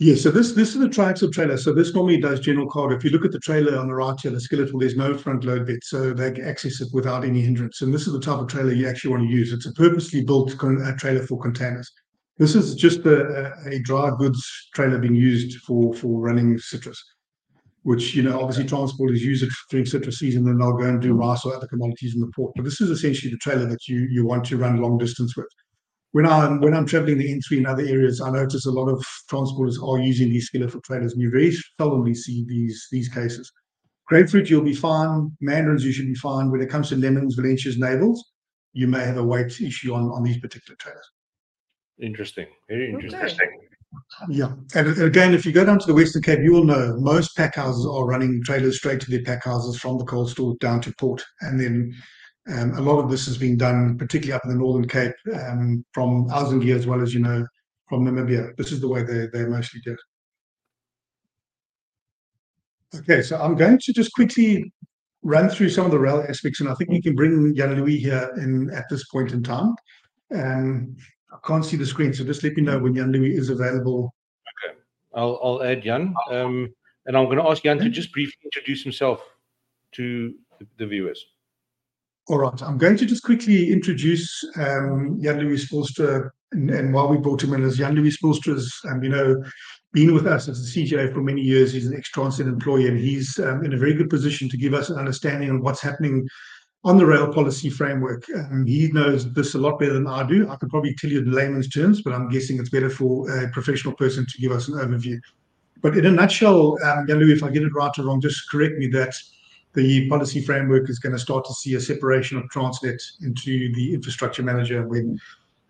[0.03, 1.59] Yeah, so this this is a triaxle trailer.
[1.59, 2.97] So this normally does general cargo.
[2.97, 5.45] If you look at the trailer on the right here, the skeletal, there's no front
[5.45, 7.83] load bit, so they access it without any hindrance.
[7.83, 9.53] And this is the type of trailer you actually want to use.
[9.53, 11.93] It's a purposely built con- uh, trailer for containers.
[12.39, 14.43] This is just a, a, dry goods
[14.73, 16.99] trailer being used for for running citrus,
[17.83, 21.13] which you know obviously transporters use it during citrus season, and they'll go and do
[21.13, 22.55] rice or other commodities in the port.
[22.57, 25.49] But this is essentially the trailer that you you want to run long distance with
[26.13, 29.05] when I'm when I'm traveling the N3 in other areas, I notice a lot of
[29.31, 33.51] transporters are using these skeletal trailers, and you very seldomly see these these cases.
[34.07, 35.31] Grapefruit, you'll be fine.
[35.41, 36.51] Mandarins, you should be fine.
[36.51, 38.19] When it comes to lemons, Valencias, navels,
[38.73, 41.09] you may have a weight issue on on these particular trailers.
[42.01, 42.47] Interesting.
[42.69, 43.31] Very interesting.
[43.31, 43.49] Okay.
[44.29, 47.37] Yeah, and again, if you go down to the Western Cape, you will know most
[47.37, 50.81] pack houses are running trailers straight to their pack houses from the cold store down
[50.83, 51.93] to port, and then
[52.53, 55.85] Um, a lot of this has been done, particularly up in the Northern Cape, um,
[55.93, 57.47] from Alzingir as well as, you know,
[57.89, 58.57] from Namibia.
[58.57, 60.01] This is the way they, they mostly do it.
[62.99, 64.73] Okay, so I'm going to just quickly
[65.23, 67.99] run through some of the rail aspects, and I think we can bring Jan Louis
[67.99, 69.75] here in at this point in time.
[70.35, 70.97] Um,
[71.33, 74.13] I can't see the screen, so just let me know when Jan Louis is available.
[74.65, 74.79] Okay,
[75.15, 76.75] I'll I'll add Jan, um,
[77.07, 79.23] and I'm going to ask Jan to just briefly introduce himself
[79.93, 80.35] to
[80.79, 81.25] the viewers.
[82.29, 87.09] All right, I'm going to just quickly introduce um, Jan Louis Spoelstra, and, and while
[87.09, 89.43] we brought him in as Jan Louis Spoelstra has, um, you know,
[89.93, 91.73] been with us as a CGA for many years.
[91.73, 94.75] He's an ex Transnet employee, and he's um, in a very good position to give
[94.75, 96.29] us an understanding of what's happening
[96.85, 98.25] on the rail policy framework.
[98.35, 100.49] Um, he knows this a lot better than I do.
[100.49, 103.51] I could probably tell you in layman's terms, but I'm guessing it's better for a
[103.51, 105.19] professional person to give us an overview.
[105.83, 108.77] But in a nutshell, um, Louis, if I get it right or wrong, just correct
[108.79, 109.15] me that
[109.75, 113.95] the policy framework is going to start to see a separation of Transnet into the
[113.95, 115.19] infrastructure manager when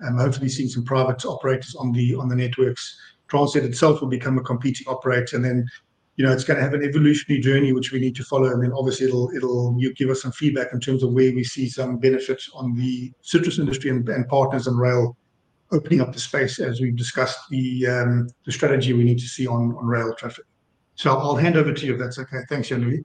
[0.07, 2.99] um, hopefully seeing some private operators on the on the networks.
[3.29, 5.67] Transnet itself will become a competing operator, and then
[6.17, 8.63] you know it's going to have an evolutionary journey which we need to follow, and
[8.63, 11.99] then obviously it'll it'll give us some feedback in terms of where we see some
[11.99, 15.17] benefit on the citrus industry and, and partners and rail
[15.73, 19.47] opening up the space as we've discussed the um, the strategy we need to see
[19.47, 20.45] on on rail traffic.
[20.95, 22.41] So I'll hand over to you if that's okay.
[22.49, 23.05] Thanks, Jan-Louis.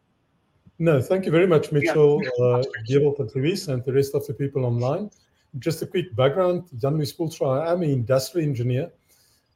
[0.78, 4.34] No, thank you very much, Mitchell, uh, Gerald, and Luis, and the rest of the
[4.34, 5.10] people online.
[5.60, 8.92] Just a quick background, Jan-Louis Spoelstra, I am an industrial engineer.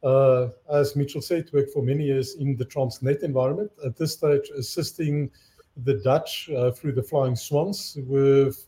[0.02, 3.70] Uh, as Mitchell said, worked for many years in the Transnet environment.
[3.86, 5.30] At this stage, assisting
[5.84, 8.66] the Dutch uh, through the Flying Swans with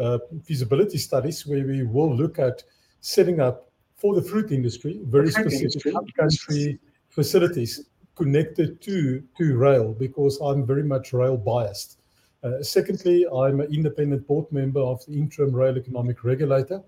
[0.00, 2.62] uh, feasibility studies where we will look at
[3.00, 5.82] setting up for the fruit industry very specific
[6.16, 6.78] country
[7.08, 7.86] facilities
[8.20, 12.00] connected to, to rail because I'm very much rail biased.
[12.42, 16.82] Uh, secondly, I'm an independent board member of the interim rail economic regulator,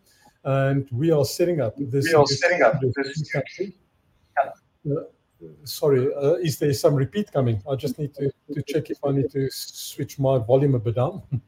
[0.45, 2.09] and we are setting up this.
[2.09, 3.31] We are setting up this.
[3.33, 3.75] Country.
[4.39, 5.05] Uh,
[5.65, 7.63] sorry, uh, is there some repeat coming?
[7.71, 10.97] I just need to, to check if I need to switch my volume a bit
[10.97, 11.23] down.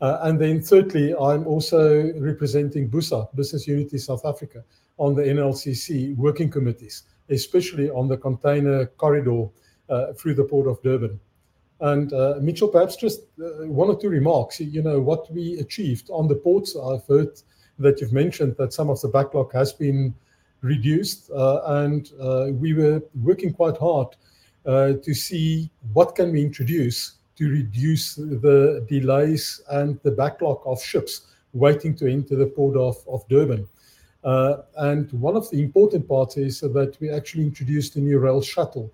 [0.00, 4.64] Uh, and then thirdly, I'm also representing BUSA, Business Unity South Africa,
[4.98, 9.46] on the NLCC working committees especially on the container corridor
[9.88, 11.18] uh, through the port of Durban.
[11.80, 14.60] And uh, Mitchell, perhaps just uh, one or two remarks.
[14.60, 17.40] You know, what we achieved on the ports, I've heard
[17.78, 20.14] that you've mentioned that some of the backlog has been
[20.60, 22.08] reduced, and
[22.60, 24.08] we were working quite hard
[24.64, 31.22] to see what can we introduce to reduce the delays and the backlog of ships
[31.52, 33.68] waiting to enter the port of, of Durban.
[34.24, 38.40] Uh, and one of the important parts is that we actually introduced a new rail
[38.40, 38.92] shuttle.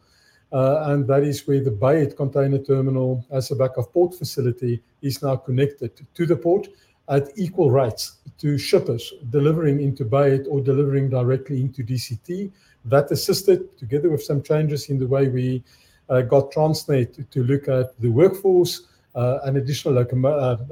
[0.50, 5.22] Uh, and that is where the Bayhead container terminal as a backup port facility is
[5.22, 6.68] now connected to the port
[7.10, 12.50] at equal rights to shippers delivering into Bayhead or delivering directly into DCT.
[12.86, 15.62] That assisted, together with some changes in the way we
[16.08, 19.94] uh, got Transnet to look at the workforce, an additional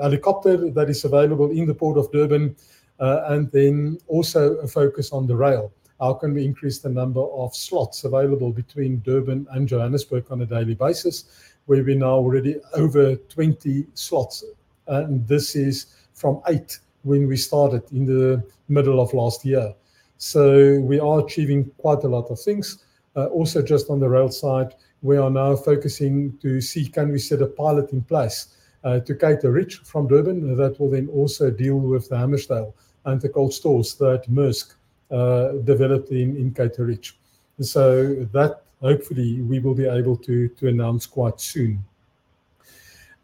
[0.00, 2.54] helicopter that is available in the port of Durban,
[2.98, 5.72] and then also a focus on the rail.
[6.00, 10.46] How can we increase the number of slots available between Durban and Johannesburg on a
[10.46, 11.24] daily basis,
[11.66, 14.44] where we're now already over 20 slots,
[14.86, 19.74] and this is from eight when we started in the middle of last year.
[20.18, 22.84] So we are achieving quite a lot of things.
[23.14, 27.18] Uh, also, just on the rail side, we are now focusing to see can we
[27.18, 28.55] set a pilot in place uh,
[29.00, 32.72] to Cato Ridge from Durban that will then also deal with the Hammarsdale
[33.04, 34.74] and the cold stores that Maersk
[35.10, 36.52] uh, developed in,
[36.84, 37.18] Ridge.
[37.60, 41.84] So that hopefully we will be able to, announce quite soon.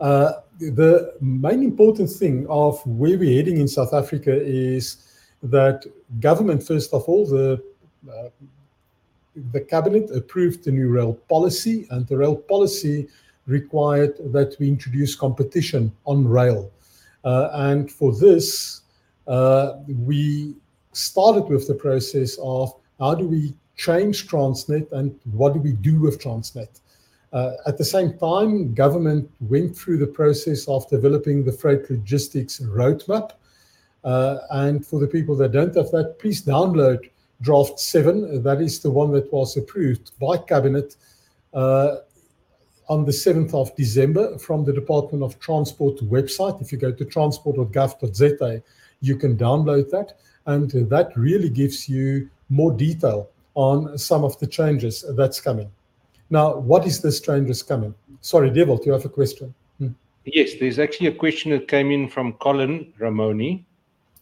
[0.00, 4.84] Uh, the main important thing of where we're heading in South Africa is
[5.42, 5.84] that
[6.20, 7.62] government, first of all, the
[8.08, 8.28] uh,
[9.52, 13.08] the cabinet approved the new rail policy, and the rail policy
[13.46, 16.70] required that we introduce competition on rail.
[17.24, 18.82] Uh, and for this,
[19.26, 20.54] uh, we
[20.92, 26.00] started with the process of how do we change Transnet and what do we do
[26.00, 26.80] with Transnet.
[27.32, 32.60] Uh, at the same time, government went through the process of developing the freight logistics
[32.60, 33.30] roadmap.
[34.04, 36.98] Uh, and for the people that don't have that, please download
[37.40, 38.42] draft 7.
[38.42, 40.96] That is the one that was approved by Cabinet
[41.54, 41.96] uh,
[42.92, 46.60] on the 7th of December from the Department of Transport website.
[46.60, 48.62] If you go to transport.gov.za,
[49.00, 50.18] you can download that.
[50.44, 55.70] And that really gives you more detail on some of the changes that's coming.
[56.28, 57.94] Now, what is this change changes coming?
[58.20, 59.54] Sorry, Dewald, do you have a question?
[59.78, 59.92] Hmm.
[60.26, 63.64] Yes, there's actually a question that came in from Colin Ramoni.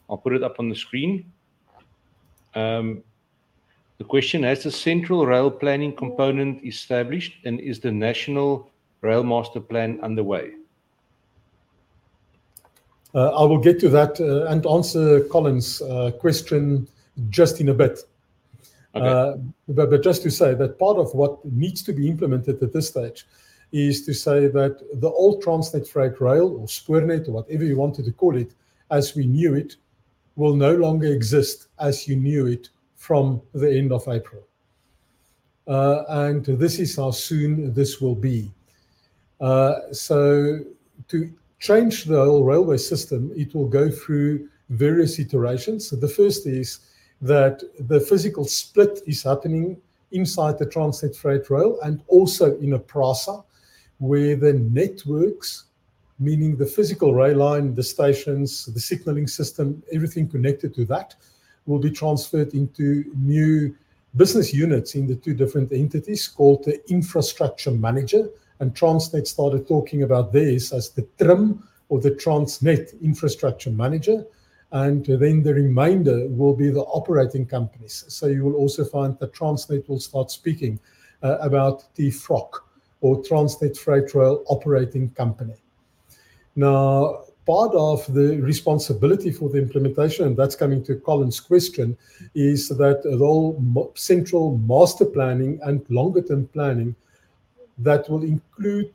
[0.09, 1.25] I'll put it up on the screen.
[2.55, 3.03] Um,
[4.01, 8.71] the question Has the central rail planning component established and is the national
[9.03, 10.53] rail master plan underway?
[13.15, 16.89] Uh, I will get to that uh, and answer Colin's uh, question
[17.29, 17.99] just in a bit.
[18.95, 19.35] Uh,
[19.69, 23.27] but just to say that part of what needs to be implemented at this stage
[23.71, 28.07] is to say that the old Transnet freight rail or Spoornet or whatever you wanted
[28.07, 28.55] to call it,
[28.91, 29.77] as we knew it,
[30.37, 32.71] will no longer exist as you knew it
[33.01, 34.43] from the end of April.
[35.67, 38.53] Uh, and this is how soon this will be.
[39.41, 40.59] Uh, so
[41.09, 45.89] to change the whole railway system, it will go through various iterations.
[45.89, 46.81] So the first is
[47.23, 49.81] that the physical split is happening
[50.13, 53.43] inside the Transnet freight rail and also in a PRASA,
[53.97, 55.65] where the networks,
[56.19, 61.15] meaning the physical rail line, the stations, the signaling system, everything connected to that,
[61.67, 63.75] will be transferred into new
[64.17, 68.29] business units in the two different entities called the infrastructure manager.
[68.59, 74.25] And Transnet started talking about this as the TRIM or the Transnet infrastructure manager.
[74.73, 78.05] And then the remainder will be the operating companies.
[78.09, 80.79] So you will also find that Transnet will start speaking
[81.23, 82.51] uh, about the FROC
[83.01, 85.57] or Transnet Freight Rail Operating Company.
[86.55, 91.97] Now, part of the responsibility for the implementation, and that's coming to Colin's question,
[92.33, 96.95] is that whole central master planning and longer term planning
[97.79, 98.93] that will include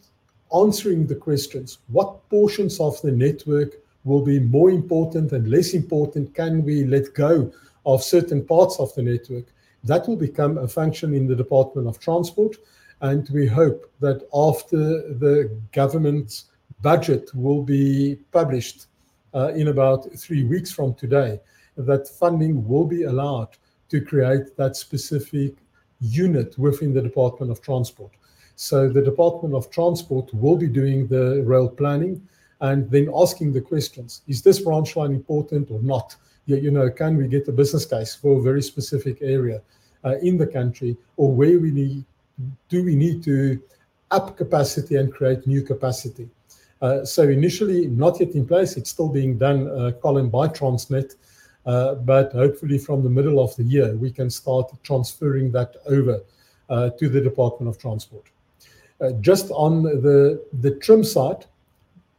[0.54, 3.72] answering the questions what portions of the network
[4.06, 6.34] will be more important and less important?
[6.34, 7.52] Can we let go
[7.86, 9.48] of certain parts of the network?
[9.84, 12.56] That will become a function in the Department of Transport.
[13.02, 14.80] And we hope that after
[15.24, 16.46] the government's
[16.92, 18.80] budget will be published
[19.34, 21.40] uh, in about three weeks from today,
[21.76, 23.52] that funding will be allowed
[23.90, 25.52] to create that specific
[26.00, 28.12] unit within the Department of Transport.
[28.56, 32.16] So the Department of Transport will be doing the rail planning
[32.62, 36.16] and then asking the questions, is this branch line important or not?
[36.46, 39.60] You, you know, can we get a business case for a very specific area
[40.06, 42.06] uh, in the country or where we need,
[42.70, 43.60] do we need to
[44.12, 46.30] up capacity and create new capacity?
[46.82, 48.78] Uh, so initially, not yet in place.
[48.78, 51.16] It's still being done, uh, Colin, by Transnet.
[51.66, 56.22] Uh, but hopefully from the middle of the year, we can start transferring that over
[56.70, 58.26] to the Department of Transport.
[59.22, 61.46] Just on the, the TRIM side,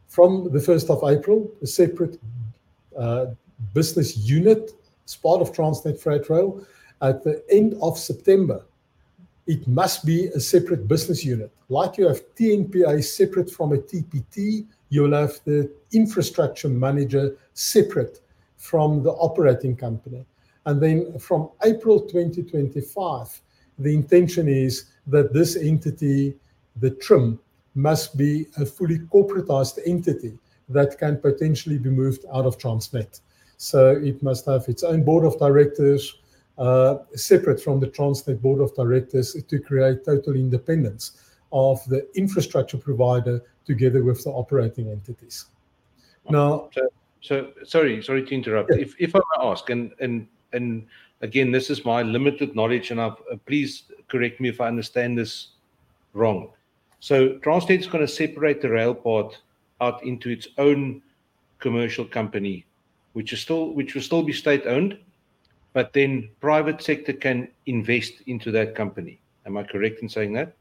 [0.07, 2.19] from the 1st of April, a separate
[3.73, 4.71] business unit
[5.05, 6.65] as part of Transnet Freight Rail.
[7.01, 8.65] At the end of September,
[9.47, 11.51] it must be a separate business unit.
[11.69, 18.19] Like you have TNPA separate from a TPT, you'll have the infrastructure manager separate
[18.57, 20.25] from the operating company.
[20.65, 23.41] And then from April 2025,
[23.79, 26.35] the intention is that this entity,
[26.75, 27.39] the TRIM,
[27.73, 30.37] must be a fully corporatized entity
[30.67, 33.21] that can potentially be moved out of Transnet.
[33.57, 36.15] So it must have its own board of directors,
[37.15, 43.41] separate from the Transnet Board of Directors to create total independence of the infrastructure provider
[43.65, 45.45] together with the operating entities.
[46.29, 46.89] Now, so,
[47.21, 48.71] so sorry, sorry to interrupt.
[48.71, 50.87] If if I may ask, and and and
[51.21, 55.17] again, this is my limited knowledge, and I've, uh, please correct me if I understand
[55.17, 55.49] this
[56.13, 56.49] wrong.
[56.99, 59.37] So Transnet is going to separate the rail part
[59.79, 61.01] out into its own
[61.59, 62.65] commercial company,
[63.13, 64.97] which is still which will still be state owned,
[65.77, 69.19] but then private sector can invest into that company.
[69.45, 70.53] Am I correct in saying that?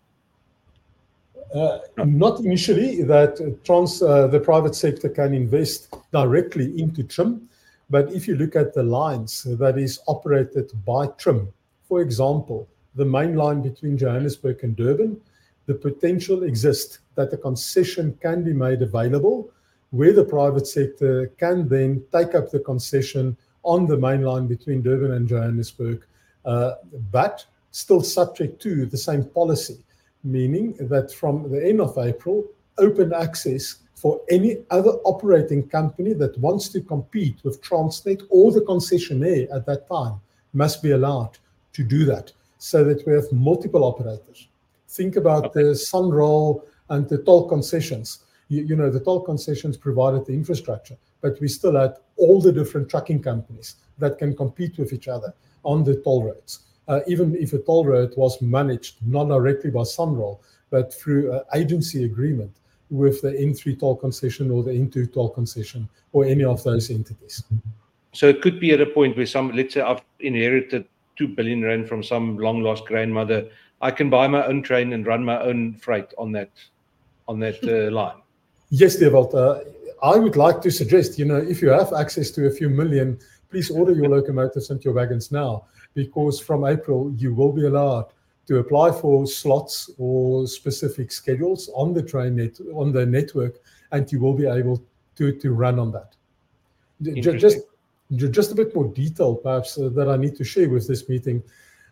[1.55, 2.05] Uh, no.
[2.05, 3.33] Not initially that
[3.65, 7.49] trans, uh, the private sector can invest directly into TRIM,
[7.89, 11.51] but if you look at the lines that is operated by TRIM,
[11.89, 15.19] for example, the main line between Johannesburg and Durban,
[15.65, 19.49] the potential exists that a concession can be made available
[19.93, 23.35] where the private sector can then take up the concession
[23.67, 26.05] on the main line between Durban and Johannesburg,
[26.45, 26.75] uh,
[27.11, 29.79] but still subject to the same policy,
[30.25, 32.45] meaning that from the end of April,
[32.79, 38.61] open access for any other operating company that wants to compete with Transnet or the
[38.61, 40.21] concessionaire at that time
[40.53, 41.37] must be allowed
[41.73, 44.49] to do that so that we have multiple operators.
[44.89, 45.63] Think about okay.
[45.63, 48.21] the SANRAL and the toll concessions.
[48.49, 52.53] You, you know, the toll concessions provided the infrastructure but we still had all the
[52.53, 56.61] different trucking companies that can compete with each other on the toll roads.
[56.89, 60.41] Uh, even if a toll road was managed not directly by SANRAL,
[60.71, 62.53] but through an agency agreement,
[62.91, 67.43] with the N3 toll concession or the N2 toll concession or any of those entities.
[68.13, 70.87] So it could be at a point where some, let's say I've inherited
[71.17, 73.49] 2 billion rand from some long lost grandmother.
[73.81, 76.51] I can buy my own train and run my own freight on that
[77.29, 78.23] on that uh, line.
[78.71, 79.35] Yes, Dewald.
[79.35, 79.61] Uh,
[80.07, 83.19] I would like to suggest, you know, if you have access to a few million,
[83.51, 88.07] please order your locomotives and your wagons now, because from April you will be allowed
[88.47, 93.55] to apply for slots or specific schedules on the train net on the network,
[93.91, 94.81] and you will be able
[95.17, 96.15] to to run on that.
[97.03, 97.59] Just
[98.15, 101.43] just a bit more detail, perhaps, uh, that I need to share with this meeting.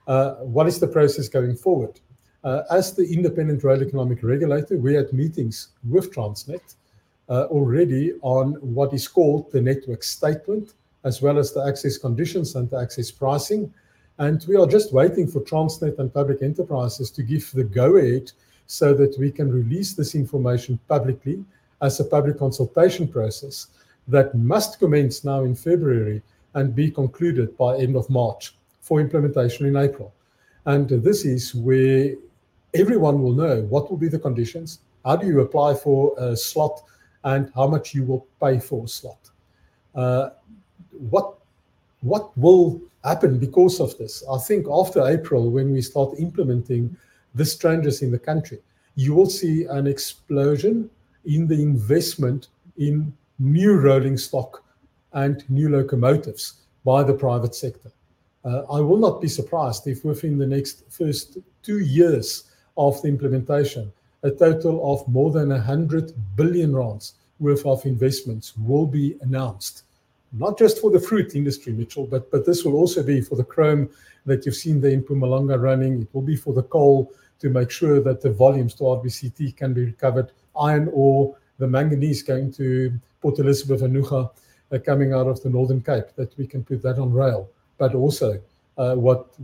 [0.06, 1.98] Uh, what is the process going forward?
[2.44, 6.76] Uh, as the independent rail economic regulator, we had meetings with Transnet
[7.30, 12.54] Uh, already on what is called the network statement, as well as the access conditions
[12.54, 13.72] and the access pricing.
[14.18, 18.30] And we are just waiting for Transnet and public enterprises to give the go ahead
[18.66, 21.42] so that we can release this information publicly
[21.80, 23.68] as a public consultation process
[24.06, 26.20] that must commence now in February
[26.52, 30.12] and be concluded by end of March for implementation in April.
[30.66, 32.14] And this is where
[32.74, 36.82] everyone will know what will be the conditions, how do you apply for a slot,
[37.24, 39.30] and how much you will pay for a slot.
[39.94, 40.30] Uh,
[41.10, 41.34] what
[42.00, 44.22] what will happen because of this?
[44.30, 46.96] I think after April, when we start implementing
[47.34, 48.58] the changes in the country,
[48.94, 50.90] you will see an explosion
[51.24, 54.62] in the investment in new rolling stock
[55.12, 56.54] and new locomotives
[56.84, 57.90] by the private sector.
[58.44, 62.44] Uh, I will not be surprised if within the next first two years
[62.76, 63.90] of the implementation,
[64.24, 69.82] a total of more than 100 billion rands worth of investments will be announced.
[70.32, 73.44] Not just for the fruit industry, Mitchell, but, but this will also be for the
[73.44, 73.88] chrome
[74.26, 76.02] that you've seen there in Mpumalanga running.
[76.02, 79.74] It will be for the coal to make sure that the volumes to RBCT can
[79.74, 80.32] be recovered.
[80.58, 84.30] Iron ore, the manganese going to Port Elizabeth and Ngqura
[84.72, 87.48] uh, coming out of the Northern Cape, that we can put that on rail.
[87.76, 88.40] But also,
[88.78, 89.34] uh, what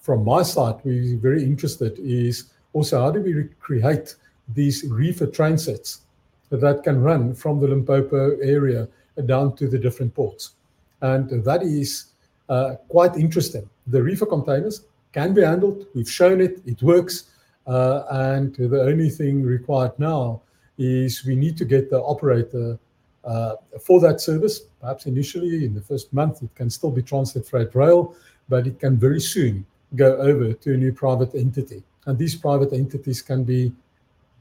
[0.00, 4.16] from my side we're very interested is also how do we create
[4.48, 6.02] these reefer train sets
[6.50, 8.88] that can run from the Limpopo area
[9.26, 10.52] down to the different ports.
[11.00, 12.06] And that is
[12.48, 13.68] uh, quite interesting.
[13.86, 15.86] The reefer containers can be handled.
[15.94, 17.24] We've shown it, it works.
[17.66, 20.42] Uh, and the only thing required now
[20.78, 22.78] is we need to get the operator
[23.24, 24.60] uh, for that service.
[24.80, 28.14] Perhaps initially in the first month, it can still be Transnet Freight Rail,
[28.48, 29.64] but it can very soon
[29.94, 31.82] go over to a new private entity.
[32.06, 33.72] And these private entities can be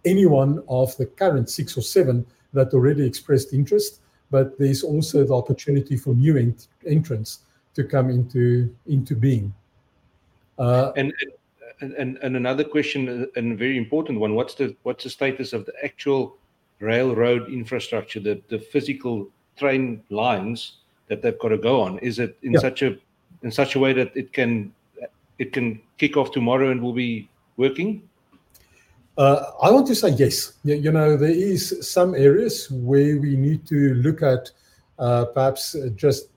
[0.06, 5.24] any one of the current six or seven that already expressed interest, but there's also
[5.24, 7.40] the opportunity for new ent- entrants
[7.76, 9.54] to come into into being.
[10.58, 11.14] Uh, and,
[11.82, 15.66] and and another question, and a very important one: what's the what's the status of
[15.66, 16.38] the actual
[16.80, 19.28] railroad infrastructure, the the physical
[19.58, 20.78] train lines
[21.08, 22.00] that they've got to go on?
[22.00, 22.60] Is it in yeah.
[22.60, 22.98] such a
[23.44, 24.74] in such a way that it can
[25.40, 28.08] it can kick off tomorrow and will be working?
[29.18, 30.54] Uh, I want to say yes.
[30.64, 34.52] You know, there is some areas where we need to look at
[34.98, 36.30] uh, perhaps just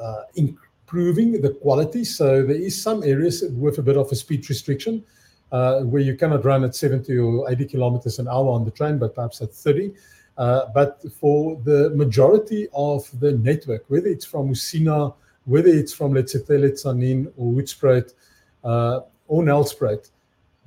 [0.00, 2.04] uh, improving the quality.
[2.04, 5.04] So there is some areas with a bit of a speed restriction
[5.52, 8.98] uh, where you cannot run at 70 or 80 kilometers an hour on the train,
[8.98, 9.94] but perhaps at 30.
[10.36, 15.14] Uh, but for the majority of the network, whether it's from Musina,
[15.46, 18.12] whether it's from let's say Teletsanin or Hoedspruit
[18.62, 20.10] uh, or Nelspruit,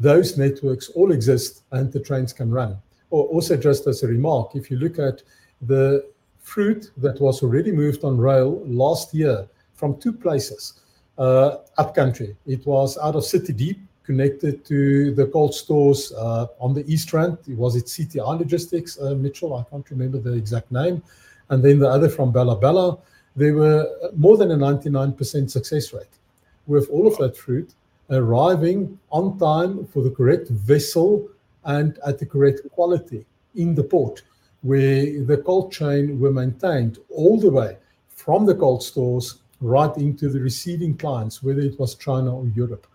[0.01, 2.77] those networks all exist and the trains can run.
[3.11, 5.21] Or also, just as a remark, if you look at
[5.61, 6.05] the
[6.39, 10.81] fruit that was already moved on rail last year from two places
[11.17, 16.73] uh, upcountry, it was out of City Deep, connected to the cold stores uh, on
[16.73, 17.37] the East Rand.
[17.47, 19.53] It was it CTI Logistics, uh, Mitchell?
[19.53, 21.03] I can't remember the exact name.
[21.49, 22.97] And then the other from Bela Bela.
[23.35, 26.15] There were more than a 99% success rate
[26.67, 27.73] with all of that fruit
[28.11, 31.27] arriving on time for the correct vessel
[31.63, 34.21] and at the correct quality in the port,
[34.61, 37.77] where the cold chain were maintained all the way
[38.09, 42.87] from the cold stores right into the receiving clients, whether it was China or Europe.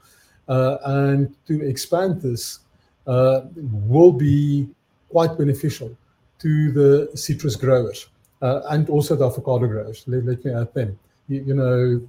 [0.49, 2.61] Uh, and to expand this
[3.07, 4.69] uh, will be
[5.09, 5.97] quite beneficial
[6.39, 8.09] to the citrus growers
[8.43, 10.05] uh, and also the avocado growers.
[10.07, 10.99] Let, let me add them.
[11.29, 12.01] You, you know,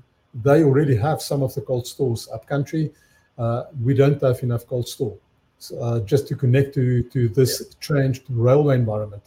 [0.43, 2.91] they already have some of the cold stores upcountry.
[3.37, 5.15] Uh, we don't have enough cold store
[5.59, 7.73] so, uh, just to connect to, to this yeah.
[7.79, 9.23] changed railway environment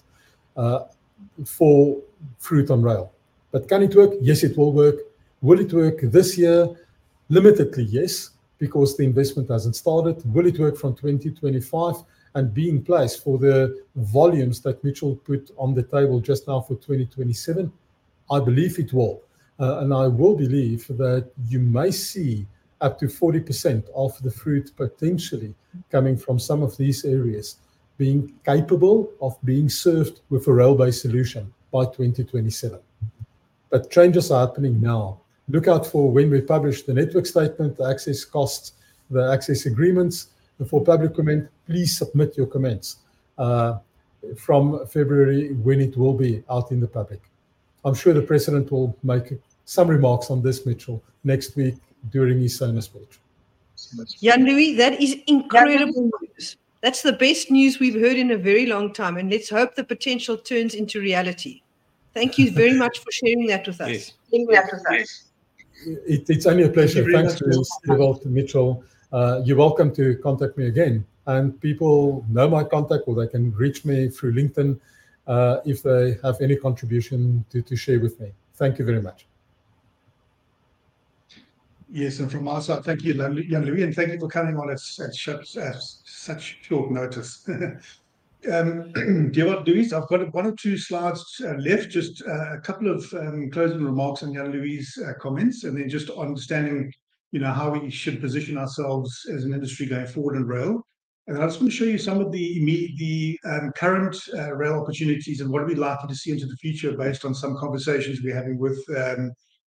[0.56, 0.80] uh,
[1.44, 2.00] for
[2.38, 3.12] fruit on rail.
[3.52, 4.12] But can it work?
[4.20, 4.96] Yes, it will work.
[5.40, 6.68] Will it work this year?
[7.30, 10.22] Limitedly, yes, because the investment hasn't started.
[10.34, 12.04] Will it work from 2025?
[12.34, 16.60] and be in place for the volumes that Mitchell put on the table just now
[16.60, 17.72] for 2027?
[18.30, 19.22] I believe it will.
[19.60, 22.46] Uh, and I will believe that you may see
[22.80, 25.54] up to 40% of the fruit potentially
[25.90, 27.56] coming from some of these areas
[27.98, 32.78] being capable of being served with a rail-based solution by 2027.
[33.68, 35.20] But changes are happening now.
[35.48, 38.72] Look out for when we publish the network statement, the access costs,
[39.10, 40.28] the access agreements.
[40.58, 42.96] And For public comment, please submit your comments
[43.36, 43.78] uh,
[44.38, 47.20] from February when it will be out in the public.
[47.84, 49.32] I'm sure the president will make
[49.70, 51.76] some remarks on this, Mitchell, next week
[52.10, 53.20] during his SONA speech.
[54.20, 56.56] Jan-Louis, that is incredible news.
[56.80, 59.16] That's the best news we've heard in a very long time.
[59.16, 61.62] And let's hope the potential turns into reality.
[62.14, 63.90] Thank you very much for sharing that with us.
[63.90, 64.12] Yes,
[66.04, 67.04] It's only a pleasure.
[67.12, 68.82] Thanks to Mitchell.
[69.12, 71.06] Uh, you're welcome to contact me again.
[71.26, 74.80] And people know my contact, or they can reach me through LinkedIn
[75.28, 78.32] uh, if they have any contribution to share with me.
[78.54, 79.29] Thank you very much.
[81.92, 82.20] Yes.
[82.20, 83.82] And from my side, thank you, Jan-Louis.
[83.82, 85.16] And thank you for coming on at such
[86.62, 87.48] short notice.
[88.50, 88.90] Um,
[89.32, 93.04] Dear Louise, I've got one or two slides uh, left, just uh, a couple of
[93.12, 96.90] um, closing remarks on Jan-Louis' uh, comments, and then just understanding
[97.32, 100.80] you know, how we should position ourselves as an industry going forward in rail.
[101.26, 104.16] And I just want to show you some of the um, current
[104.54, 108.22] rail opportunities and what we'd like to see into the future based on some conversations
[108.22, 108.82] we're having with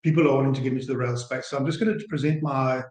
[0.04, 1.47] people are wanting to get into the rail space.
[1.47, 2.84] So I'm just going to present my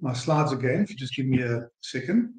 [0.00, 0.80] my slides again.
[0.82, 2.34] If you just give me a second.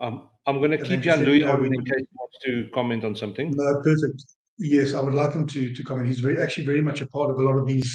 [0.00, 3.52] Um, I'm going to keep Jan-Louis on in case he wants to comment on something.
[3.54, 4.24] No, perfect.
[4.58, 6.08] Yes, I would like him to to comment.
[6.08, 7.90] He's very actually very much a part of a lot of these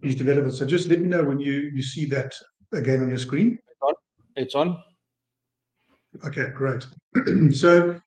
[0.00, 0.58] these developments.
[0.58, 2.34] So just let me know when you you see that
[2.72, 3.58] again on your screen.
[3.68, 3.94] It's on.
[4.36, 4.82] It's on.
[6.26, 6.86] Okay, great.
[7.52, 8.00] So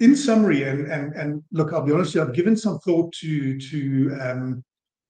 [0.00, 4.18] in summary, and and, and look, I'll be honest I've given some thought to, to
[4.20, 4.64] um,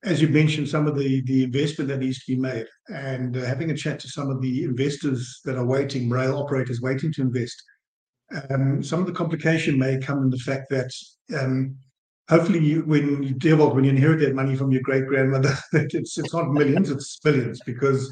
[0.05, 3.45] as you mentioned, some of the the investment that needs to be made and uh,
[3.45, 7.23] having a chat to some of the investors that are waiting, rail operators waiting to
[7.23, 7.63] invest.
[8.51, 10.91] Um, some of the complication may come in the fact that
[11.39, 11.77] um,
[12.29, 16.33] hopefully you, when you devolve, when you inherit that money from your great-grandmother, it's, it's
[16.33, 17.61] not millions, it's billions.
[17.67, 18.11] Because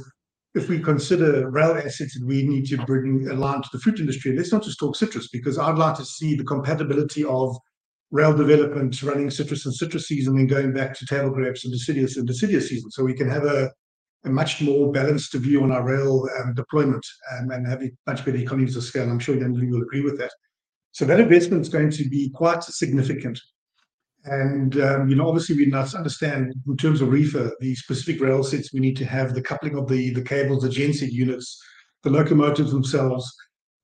[0.55, 4.37] if we consider rail assets that we need to bring along to the fruit industry,
[4.37, 7.57] let's not just talk citrus, because I'd like to see the compatibility of
[8.11, 12.17] rail development running citrus and citrus season and going back to table grapes and deciduous
[12.17, 12.91] and deciduous season.
[12.91, 13.71] So we can have a
[14.25, 18.37] much more balanced view on our rail um, deployment um, and have a much better
[18.37, 19.09] economies of scale.
[19.09, 20.33] I'm sure Jan-Louis will agree with that.
[20.93, 23.41] So that investment is going to be quite significant.
[24.25, 28.43] And um, you know, obviously, we must understand in terms of reefer, the specific rail
[28.43, 31.59] sets we need to have, the coupling of the the cables, the genset units,
[32.03, 33.35] the locomotives themselves.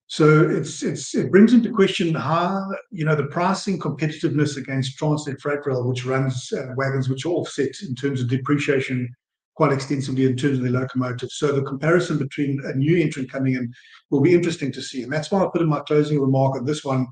[0.08, 5.40] So it's it's it brings into question how you know the pricing competitiveness against Transnet
[5.40, 9.08] Freight Rail, which runs uh, wagons which are offset in terms of depreciation
[9.56, 11.38] quite extensively in terms of the locomotives.
[11.38, 13.72] So the comparison between a new entrant coming in
[14.10, 15.02] will be interesting to see.
[15.02, 17.06] And that's why I put in my closing remark on this one,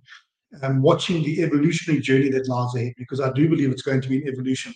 [0.63, 4.09] Um, watching the evolutionary journey that lies ahead, because I do believe it's going to
[4.09, 4.73] be an evolution.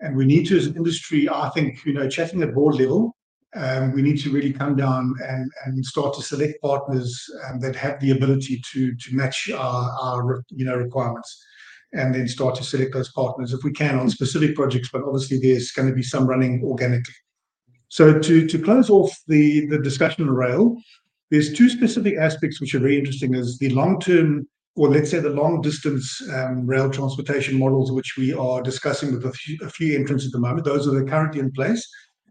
[0.00, 3.16] And we need to, as an industry, I think, you know, chatting at board level,
[3.54, 7.76] um, we need to really come down and and start to select partners um, that
[7.76, 11.44] have the ability to to match our you know requirements
[11.92, 14.88] and then start to select those partners if we can on specific projects.
[14.90, 17.14] But obviously, there's going to be some running organically.
[17.88, 20.76] So to to close off the the discussion on rail,
[21.30, 25.28] there's two specific aspects which are very interesting: is the long-term, or let's say the
[25.28, 30.38] long-distance um, rail transportation models, which we are discussing with a few entrants at the
[30.38, 30.64] moment.
[30.64, 31.86] Those that are currently in place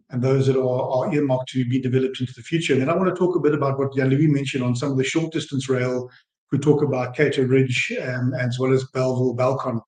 [0.09, 2.73] and those that are earmarked to be developed into the future.
[2.73, 4.97] And then I want to talk a bit about what Jan-Louis mentioned on some of
[4.97, 6.09] the short-distance rail.
[6.51, 9.79] We talk about Cato Ridge um, as well as Bellville, Belcon.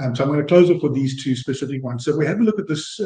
[0.00, 2.04] Um, so I'm going to close off with these two specific ones.
[2.04, 3.00] So if we have a look at this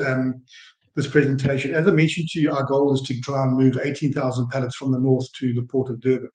[0.94, 4.48] this presentation, as I mentioned to you, our goal is to try and move 18,000
[4.48, 6.30] pallets from the north to the Port of Durban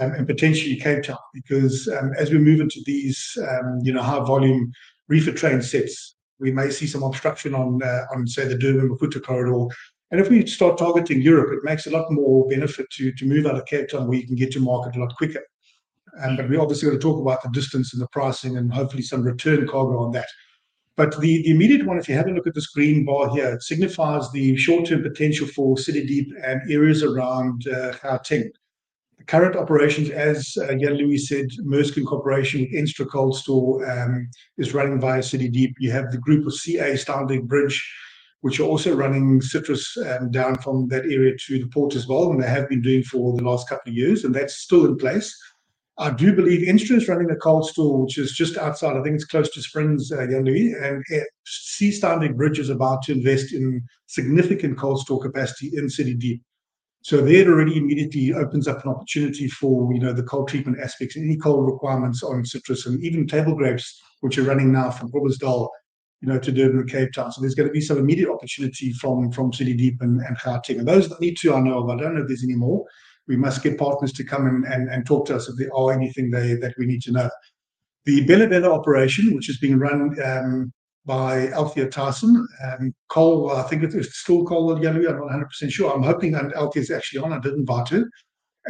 [0.00, 4.02] Um, and potentially Cape Town, because um, as we move into these um, you know,
[4.02, 4.72] high-volume
[5.08, 9.74] reefer train sets, we may see some obstruction on, uh, on say, the Durban-Maputo corridor.
[10.10, 13.46] And if we start targeting Europe, it makes a lot more benefit to to move
[13.46, 15.42] out of Cape Town where you can get to market a lot quicker.
[16.36, 19.22] But we obviously got to talk about the distance and the pricing and hopefully some
[19.22, 20.28] return cargo on that.
[20.96, 23.54] But the the immediate one, if you have a look at this green bar here,
[23.54, 28.50] it signifies the short-term potential for City Deep and areas around uh, Gauteng.
[29.26, 33.84] Current operations, as Jan-Louis said, Maersk Incorporation with Enstra Cold Store
[34.58, 35.74] is running via City Deep.
[35.78, 36.76] You have the group of C.
[36.76, 37.82] Steinweg Bridge,
[38.40, 42.30] which are also running citrus um, down from that area to the port as well,
[42.30, 44.96] and they have been doing for the last couple of years, and that's still in
[44.96, 45.32] place.
[45.98, 48.96] I do believe Enstra is running a cold store, which is just outside.
[48.96, 51.90] I think it's close to Springs, uh, Jan-Louis, and uh, C.
[51.90, 56.42] Steinweg Bridge is about to invest in significant cold store capacity in City Deep.
[57.02, 61.16] So there already immediately opens up an opportunity for you know the cold treatment aspects,
[61.16, 65.68] any cold requirements on citrus, and even table grapes, which are running now from Groblersdal
[66.22, 67.32] you know, to Durban and Cape Town.
[67.32, 70.78] So there's going to be some immediate opportunity from from City Deep and, and Gauteng.
[70.78, 71.90] And those that need to, I know of.
[71.90, 72.84] I don't know if there's any more.
[73.26, 75.92] We must get partners to come and, and, and talk to us if there are
[75.92, 77.30] anything they that we need to know.
[78.04, 80.72] The Bela Bela operation, which is being run um,
[81.04, 84.98] by Althea Tyson, um, Cole, I think it's still Cole Yellow.
[85.08, 85.92] I'm not 100% sure.
[85.92, 87.32] I'm hoping that Althea is actually on.
[87.32, 88.04] I did invite her.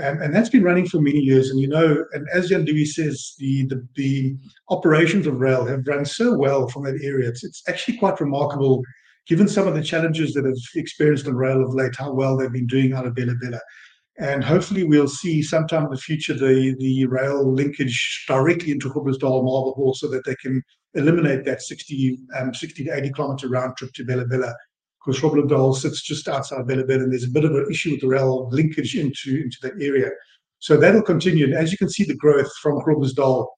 [0.02, 1.50] Um, and that's been running for many years.
[1.50, 4.36] And you know, and as Jan Dewey says, the, the, the
[4.70, 7.28] operations of rail have run so well from that area.
[7.28, 8.82] It's it's actually quite remarkable,
[9.26, 12.50] given some of the challenges that have experienced on rail of late, how well they've
[12.50, 13.60] been doing out of Bela Bela.
[14.18, 19.44] And hopefully, we'll see sometime in the future the the rail linkage directly into Groblersdal
[19.44, 20.62] Marble Hall, so that they can
[20.94, 24.54] eliminate that 60 um, 60 to 80 kilometer round trip to Bela Bela
[25.04, 28.00] because Groblersdal sits just outside Bela Bela, and there's a bit of an issue with
[28.00, 30.10] the rail linkage into, into that area.
[30.60, 31.46] So that'll continue.
[31.46, 33.48] And as you can see, the growth from Groblersdal,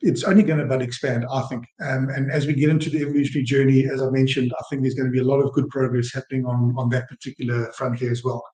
[0.00, 1.64] it's only going to but expand, I think.
[1.84, 4.94] Um, and as we get into the evolutionary journey, as I mentioned, I think there's
[4.94, 8.12] going to be a lot of good progress happening on, on that particular front here
[8.12, 8.44] as well.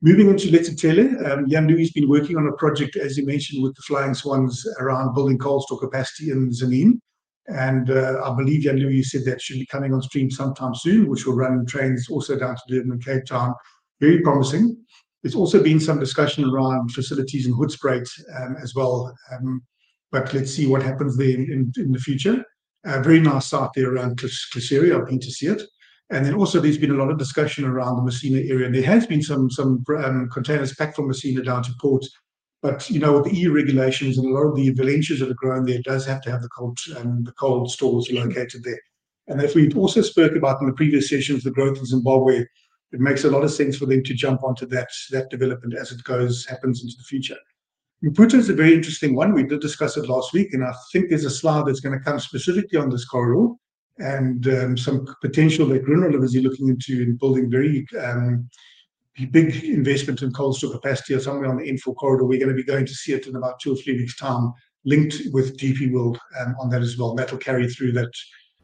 [0.00, 3.74] Moving into Letsitele, um, Louis has been working on a project, as you mentioned, with
[3.76, 6.98] the Flying Swans around building coal store capacity in Tzaneen.
[7.48, 11.08] And uh, I believe Jan Louis said that should be coming on stream sometime soon,
[11.08, 13.54] which will run trains also down to Durban and Cape Town.
[14.00, 14.76] Very promising.
[15.22, 18.08] There's also been some discussion around facilities in Hoedspruit
[18.40, 19.14] um, as well.
[19.32, 19.62] Um,
[20.10, 22.44] but let's see what happens there in, in the future.
[22.84, 24.94] A very nice site there around Klaserie.
[24.94, 25.62] I've been to see it.
[26.10, 28.70] And then also there's been a lot of discussion around the Musina area.
[28.70, 32.04] There has been some some um, containers packed from Musina down to port
[32.62, 35.34] but you know, with the EU regulations and a lot of the valencias that are
[35.34, 38.80] grown there, does have to have the cold um, the cold stores located there.
[39.26, 42.44] And if we also spoke about in the previous sessions the growth in Zimbabwe,
[42.92, 45.90] it makes a lot of sense for them to jump onto that that development as
[45.90, 47.36] it goes happens into the future.
[48.04, 49.32] Maputo is a very interesting one.
[49.32, 52.04] We did discuss it last week, and I think there's a slide that's going to
[52.04, 53.54] come specifically on this corridor
[53.98, 58.48] and um, some potential that Grindrod is looking into in building very um,
[59.30, 62.24] big investment in cold store capacity or somewhere on the N4 corridor.
[62.24, 64.52] We're going to be going to see it in about two or three weeks' time,
[64.84, 67.14] linked with DP World um, on that as well.
[67.14, 68.10] That'll carry through that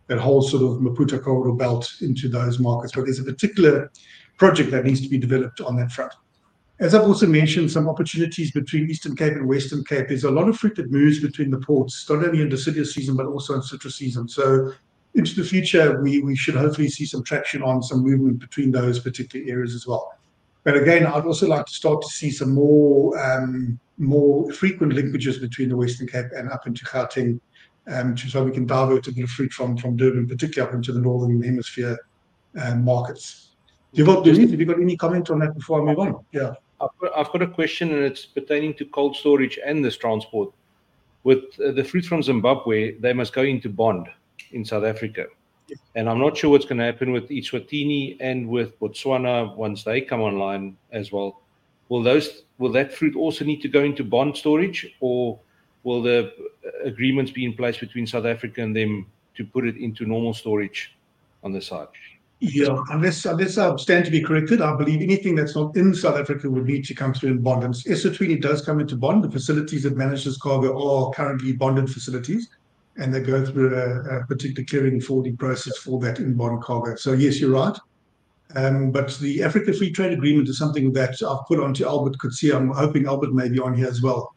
[0.09, 2.94] that whole sort of Maputo corridor belt into those markets.
[2.94, 3.92] But there's a particular
[4.38, 6.14] project that needs to be developed on that front.
[6.80, 10.09] As I've also mentioned, some opportunities between Eastern Cape and Western Cape.
[10.09, 13.16] There's a lot of fruit that moves between the ports, not only in deciduous season,
[13.16, 14.28] but also in citrus season.
[14.28, 14.72] So
[15.14, 19.01] into the future, we, we should hopefully see some traction on some movement between those
[19.01, 20.12] particular areas as well.
[20.68, 25.40] But again, I'd also like to start to see some more um, more frequent linkages
[25.40, 27.40] between the Western Cape and up into Gauteng,
[27.86, 31.00] um, so we can divert a bit of fruit from Durban, particularly up into the
[31.00, 31.96] northern hemisphere
[32.60, 33.52] um, markets.
[33.94, 36.22] Dewald, have you got any comment on that before I move on?
[36.32, 36.52] Yeah.
[36.82, 40.52] I've got, I've got a question, and it's pertaining to cold storage and this transport.
[41.24, 44.06] With uh, the fruit from Zimbabwe, they must go into bond
[44.52, 45.28] in South Africa.
[45.94, 50.00] And I'm not sure what's going to happen with Eswatini and with Botswana once they
[50.00, 51.42] come online as well.
[51.88, 55.38] Will those will that fruit also need to go into bond storage, or
[55.84, 56.32] will the
[56.84, 59.06] agreements be in place between South Africa and them
[59.36, 60.96] to put it into normal storage
[61.42, 61.88] on the side?
[62.40, 66.16] Yeah, unless unless I stand to be corrected, I believe anything that's not in South
[66.18, 67.64] Africa would need to come through in bond.
[67.64, 69.24] And Eswatini does come into bond.
[69.24, 72.48] The facilities that manage this cargo are currently bonded facilities
[72.99, 76.96] and they go through a, a particular clearing and forwarding process for that inbound cargo.
[76.96, 77.76] So yes, you're right.
[78.57, 82.55] Um, but the Africa Free Trade Agreement is something that I've put onto Albert Coetzee.
[82.55, 84.34] I'm hoping Albert may be on here as well.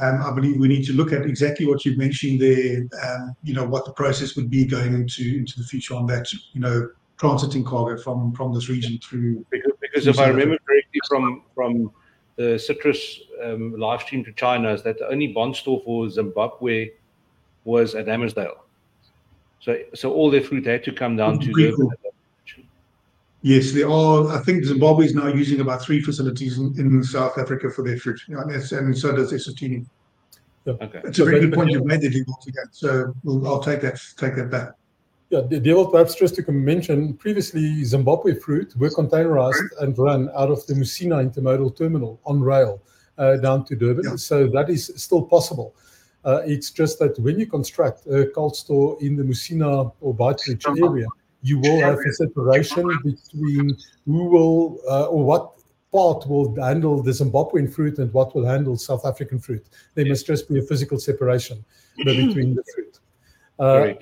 [0.00, 2.86] Um, I believe we need to look at exactly what you've mentioned there.
[3.04, 6.32] Um, you know what the process would be going into into the future on that.
[6.32, 6.88] You know,
[7.18, 9.44] transiting cargo from from this region through.
[9.50, 11.90] Because, because if I remember correctly from from
[12.36, 16.90] the citrus um, live stream to China, is that the only bond store for Zimbabwe
[17.74, 18.58] was at Hammarsdale.
[19.64, 21.96] So, so all their fruit had to come down to the.
[23.42, 24.28] Yes, they are.
[24.36, 27.96] I think Zimbabwe is now using about three facilities in, in South Africa for their
[27.96, 29.86] fruit, and, and so does Eswatini.
[30.66, 30.74] Yeah.
[30.84, 31.00] Okay.
[31.04, 32.68] It's a very good point you've made there, again.
[32.70, 34.68] So we'll, I'll take that take that back.
[35.30, 40.50] Yeah, the Dewald, perhaps just to mention, previously Zimbabwe fruit were containerized and run out
[40.50, 42.82] of the Musina intermodal terminal on rail
[43.16, 44.04] uh, down to Durban.
[44.04, 44.16] Yeah.
[44.16, 45.74] So that is still possible.
[46.24, 50.66] Uh, it's just that when you construct a cold store in the Musina or Beitbridge
[50.82, 51.06] area,
[51.42, 55.52] you will have a separation between who will uh, or what
[55.90, 59.66] part will handle the Zimbabwean fruit and what will handle South African fruit.
[59.94, 61.64] There must just be a physical separation
[61.96, 62.98] between the fruit.
[63.58, 63.94] Uh,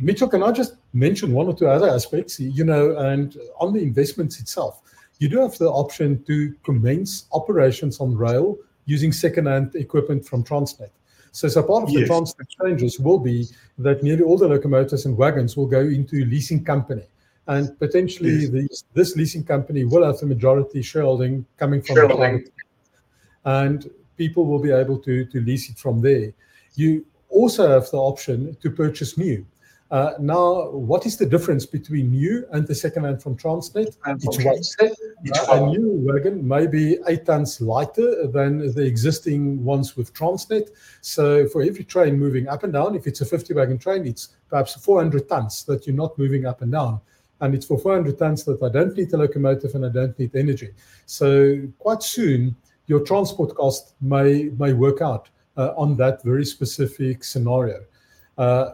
[0.00, 2.40] Mitchell, can I just mention one or two other aspects?
[2.40, 4.82] You know, and on the investments itself,
[5.18, 8.56] you do have the option to commence operations on rail
[8.86, 10.90] using second-hand equipment from Transnet.
[11.32, 12.08] So, so part of yes.
[12.08, 13.46] the Transnet changes will be
[13.78, 17.04] that nearly all the locomotives and wagons will go into leasing company.
[17.46, 18.48] And potentially yes.
[18.48, 22.44] the, this leasing company will have the majority shareholding coming from shareholding.
[22.44, 22.50] the
[23.46, 26.32] and people will be able to, to lease it from there.
[26.74, 29.46] You also have the option to purchase new.
[29.90, 33.96] Uh, now, what is the difference between new and the second hand from Transnet?
[34.06, 34.92] It's weight.
[35.48, 40.70] Uh, a new wagon may be eight tons lighter than the existing ones with Transnet.
[41.02, 44.30] So, for every train moving up and down, if it's a 50 wagon train, it's
[44.48, 47.00] perhaps 400 tons that you're not moving up and down.
[47.40, 50.34] And it's for 400 tons that I don't need a locomotive and I don't need
[50.34, 50.70] energy.
[51.04, 52.56] So, quite soon,
[52.86, 57.84] your transport cost may, may work out uh, on that very specific scenario.
[58.36, 58.72] Uh,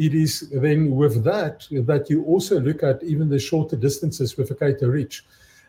[0.00, 4.50] it is then with that that you also look at even the shorter distances with
[4.50, 5.26] a Cato Ridge.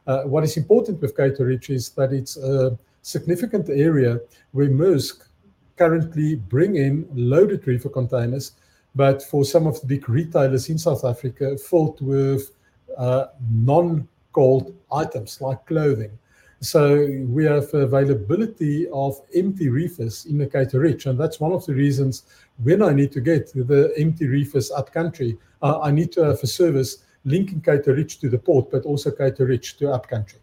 [0.07, 4.21] Uh, what is important with Cato Ridge is that it's a significant area
[4.53, 5.27] where Maersk
[5.75, 8.53] currently bring in loaded reefer containers,
[8.95, 12.51] but for some of the big retailers in South Africa, filled with
[12.97, 16.17] uh, non-cold items like clothing.
[16.61, 21.65] So we have availability of empty reefers in the Cato Ridge, and that's one of
[21.65, 22.23] the reasons
[22.63, 26.39] when I need to get the empty reefers up country, uh, I need to have
[26.43, 30.39] a service linking Cato Ridge to the port, but also Cato Ridge to up country.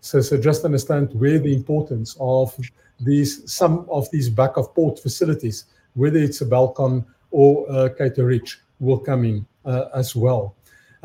[0.00, 2.56] So, so just understand where the importance of
[3.00, 8.58] these some of these back of port facilities, whether it's a Belcon or uh, Ridge,
[8.80, 10.54] will come in uh, as well.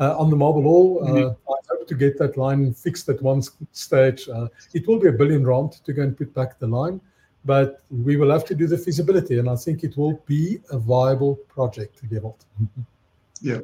[0.00, 1.52] Uh, on the Marble Hall, uh, mm-hmm.
[1.52, 3.42] I hope to get that line fixed at one
[3.72, 4.28] stage.
[4.28, 7.00] Uh, it will be a billion rand to go and put back the line,
[7.44, 10.78] but we will have to do the feasibility, and I think it will be a
[10.78, 12.44] viable project, Dewald.
[13.40, 13.60] yeah.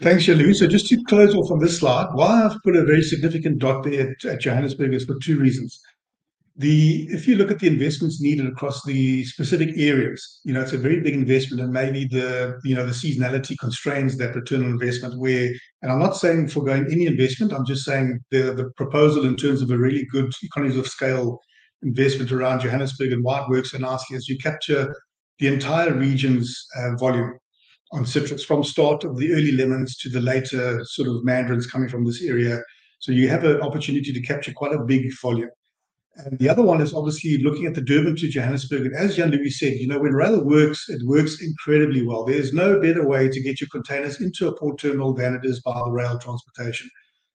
[0.00, 0.54] Thanks, Yalu.
[0.54, 3.84] So just to close off on this slide, why I've put a very significant dot
[3.84, 5.80] there at, at Johannesburg is for two reasons
[6.56, 10.72] the if you look at the investments needed across the specific areas, you know, it's
[10.72, 14.70] a very big investment, and maybe the you know the seasonality constrains that return on
[14.70, 15.18] investment.
[15.18, 15.52] Where,
[15.82, 19.36] and I'm not saying for going any investment, I'm just saying the the proposal in
[19.36, 21.40] terms of a really good economies of scale
[21.82, 24.94] investment around Johannesburg and why it works so nicely is you capture
[25.40, 27.36] the entire region's uh, volume
[27.92, 31.88] on citrus from start of the early lemons to the later sort of mandarins coming
[31.88, 32.60] from this area.
[33.00, 35.50] So you have an opportunity to capture quite a big volume.
[36.16, 38.86] And the other one is obviously looking at the Durban to Johannesburg.
[38.86, 42.24] And as Jan Louis said, you know, when rail works, it works incredibly well.
[42.24, 45.60] There's no better way to get your containers into a port terminal than it is
[45.60, 46.88] by the rail transportation.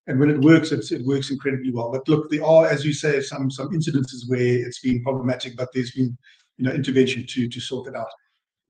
[0.08, 1.92] And when it works, it works incredibly well.
[1.92, 5.70] But look, there are, as you say, some some incidences where it's been problematic, but
[5.74, 6.18] there's been
[6.58, 8.08] you know intervention to to sort it out.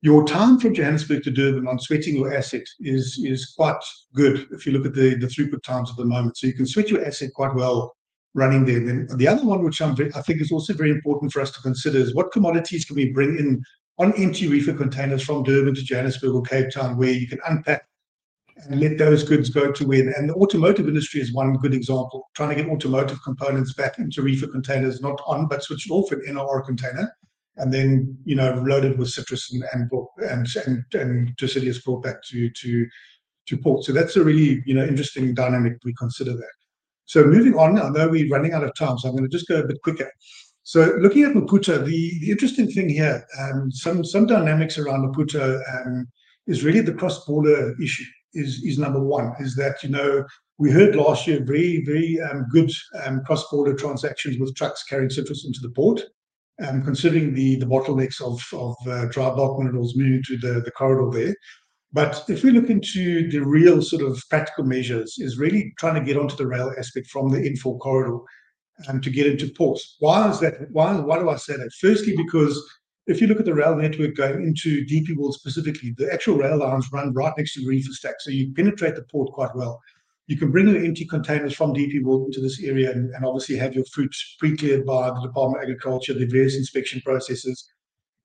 [0.02, 3.80] Your time from Johannesburg to Durban on sweating your asset is is quite
[4.14, 6.36] good if you look at the the throughput times at the moment.
[6.36, 7.94] So you can sweat your asset quite well
[8.34, 8.80] running there.
[8.80, 11.50] Then the other one, which I'm very, I think is also very important for us
[11.52, 13.62] to consider, is what commodities can we bring in
[13.98, 17.84] on empty reefer containers from Durban to Johannesburg or Cape Town, where you can unpack
[18.68, 20.08] and let those goods go to where.
[20.10, 22.28] And the automotive industry is one good example.
[22.34, 26.22] Trying to get automotive components back into reefer containers, not on but switched off an
[26.26, 27.12] NOR container,
[27.56, 29.90] and then you know loaded with citrus and and
[30.30, 32.86] and and, and deciduous brought back to to
[33.48, 33.84] to port.
[33.84, 35.74] So that's a really you know interesting dynamic.
[35.84, 36.59] We consider that.
[37.10, 39.48] So moving on, I know we're running out of time, so I'm going to just
[39.48, 40.08] go a bit quicker.
[40.62, 45.60] So looking at Maputo, the, the interesting thing here, um, some some dynamics around Maputo
[45.74, 46.06] um,
[46.46, 48.04] is really the cross-border issue.
[48.34, 50.24] Is is number one is that you know
[50.58, 52.70] we heard last year very very um, good
[53.02, 56.00] um, cross-border transactions with trucks carrying citrus into the port,
[56.64, 60.70] um, considering the the bottlenecks of of uh, dry bulk minerals moving to the the
[60.70, 61.34] corridor there.
[61.92, 66.00] But if we look into the real sort of practical measures, is really trying to
[66.00, 68.18] get onto the rail aspect from the N4 corridor
[68.86, 69.96] and to get into ports.
[69.98, 70.70] Why is that?
[70.70, 71.72] Why, why do I say that?
[71.80, 72.62] Firstly, because
[73.06, 76.58] if you look at the rail network going into DP World specifically, the actual rail
[76.58, 78.14] lines run right next to the reefer stack.
[78.20, 79.80] So you penetrate the port quite well.
[80.28, 83.56] You can bring your empty containers from DP World into this area and, and obviously
[83.56, 87.68] have your fruit pre-cleared by the Department of Agriculture, the various inspection processes,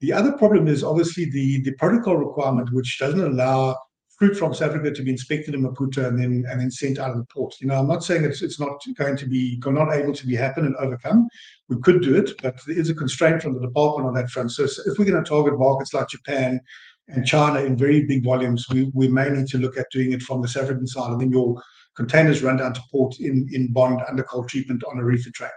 [0.06, 3.76] the other problem is obviously the, the protocol requirement, which doesn't allow
[4.20, 7.12] fruit from South Africa to be inspected in Maputo and then and then sent out
[7.12, 7.56] of the port.
[7.60, 10.36] You know, I'm not saying it's it's not going to be not able to be
[10.36, 11.28] happen and overcome.
[11.70, 14.52] We could do it, but there is a constraint from the department on that front.
[14.52, 16.62] So, if we're going to target markets like Japan,
[17.08, 20.22] and China in very big volumes, we we may need to look at doing it
[20.22, 21.60] from the South African side, and then your
[21.96, 25.54] containers run down to port in bond under cold treatment on a reefer track.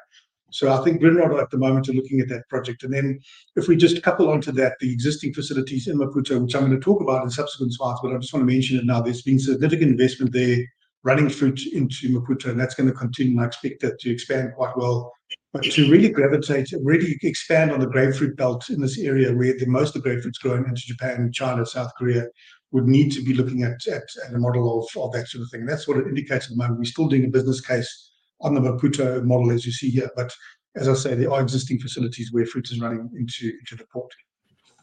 [0.50, 2.82] So I think Grindrod at the moment are looking at that project.
[2.82, 3.20] And then
[3.56, 6.80] if we just couple onto that, the existing facilities in Maputo, which I'm going to
[6.80, 9.00] talk about in subsequent slides, but I just want to mention it now.
[9.00, 10.64] There's been significant investment there
[11.04, 13.32] running fruit into Maputo, and that's going to continue.
[13.32, 15.12] And I expect that to expand quite well.
[15.52, 19.66] But to really gravitate, really expand on the grapefruit belt in this area where the
[19.66, 22.26] most of the grapefruit's growing into Japan, China, South Korea,
[22.72, 25.60] would need to be looking at a model of that sort of thing.
[25.60, 26.78] And that's what it indicates at the moment.
[26.78, 28.07] We're still doing a business case
[28.40, 30.10] on the Maputo model, as you see here.
[30.16, 30.32] But
[30.76, 34.12] as I say, there are existing facilities where fruit is running into into the port.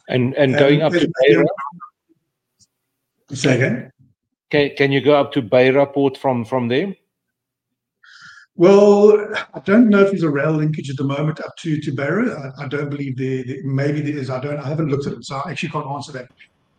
[0.10, 1.45] And and going up to Beira?
[3.32, 3.91] Say again?
[4.52, 6.95] Can you go up to Beira Port from from there?
[8.57, 9.18] Well,
[9.53, 12.53] I don't know if there's a rail linkage at the moment up to to Beira.
[12.57, 14.30] I don't believe there maybe there is.
[14.30, 14.60] I don't.
[14.60, 16.30] I haven't looked at it, so I actually can't answer that.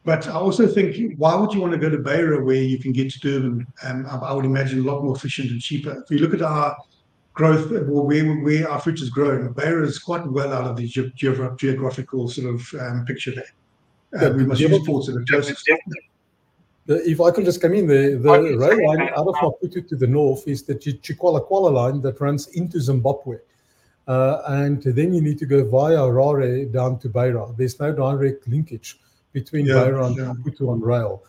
[0.06, 2.92] But I also think, why would you want to go to Beira where you can
[2.92, 3.66] get to Durban?
[3.82, 6.00] Um, I would imagine a lot more efficient and cheaper.
[6.00, 6.76] If you look at our
[7.34, 12.54] growth, where our fruit is growing, Beira is quite well out of the geographical sort
[12.54, 14.30] of um, picture there.
[14.30, 15.68] Uh, we must use ports that are closest.
[16.86, 20.46] If I can just come in, the rail line out of Maputo to the north
[20.46, 23.38] is the Chicualacuala line that runs into Zimbabwe.
[24.06, 27.52] Uh, and then you need to go via Harare down to Beira.
[27.56, 29.00] There's no direct linkage
[29.36, 31.22] between Beira and Maputo on rail.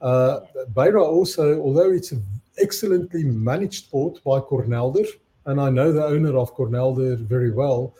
[0.00, 0.40] Uh,
[0.74, 2.24] Beira also, although it's an
[2.58, 5.06] excellently managed port by Cornelder,
[5.46, 7.94] and I know the owner of Cornelder very well,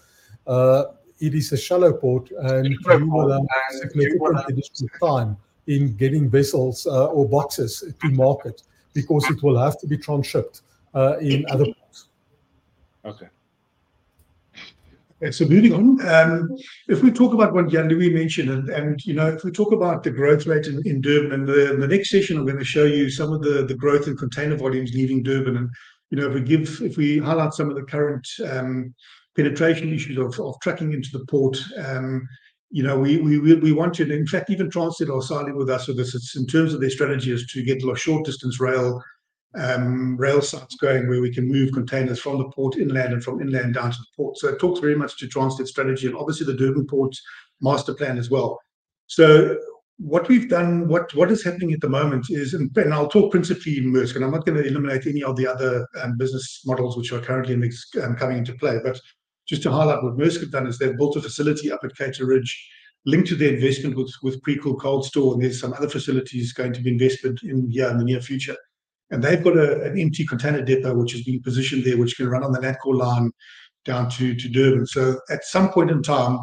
[0.49, 0.83] uh,
[1.21, 5.37] it is a shallow port, and you will have significant additional time
[5.69, 8.63] in getting vessels uh, or boxes to market
[8.95, 10.63] because it will have to be transshipped
[11.21, 12.09] in other ports.
[13.05, 13.29] Okay.
[15.31, 16.49] So moving on,
[16.89, 20.03] if we talk about what Jan-Louis mentioned, and and, you know, if we talk about
[20.03, 21.49] the growth rate in Durban, and
[21.83, 24.57] the next session, I'm going to show you some of the the growth in container
[24.57, 25.57] volumes leaving Durban.
[25.57, 25.71] And
[26.11, 28.95] you know, if we give, if we highlight some of the current um,
[29.37, 32.27] penetration issues of of trucking into the port, um,
[32.71, 35.87] you know, we we we want to, in fact, even Transnet are siding with us
[35.87, 36.37] with this.
[36.37, 39.01] In terms of their strategy is to get lot short-distance rail
[39.55, 43.75] Um, sites going where we can move containers from the port inland and from inland
[43.75, 44.39] down to the port.
[44.39, 47.15] So it talks very much to Transnet's strategy and obviously the Durban Port
[47.61, 48.59] Master Plan as well.
[49.09, 49.59] So
[49.99, 53.79] what we've done, what what is happening at the moment is, and I'll talk principally
[53.79, 56.97] in Maersk, and I'm not going to eliminate any of the other um, business models
[56.97, 57.55] which are currently
[58.03, 58.79] um, coming into play.
[58.83, 58.99] But
[59.47, 62.25] just to highlight what Maersk have done is they've built a facility up at Cato
[62.25, 62.69] Ridge
[63.05, 66.81] linked to their investment with Precool Cold Store, and there's some other facilities going to
[66.81, 68.57] be invested in here in the near future.
[69.13, 72.29] And they've got a, an empty container depot which has been positioned there, which can
[72.29, 73.31] run on the Natcor line
[73.85, 74.87] down to to Durban.
[74.87, 76.39] So at some point in time,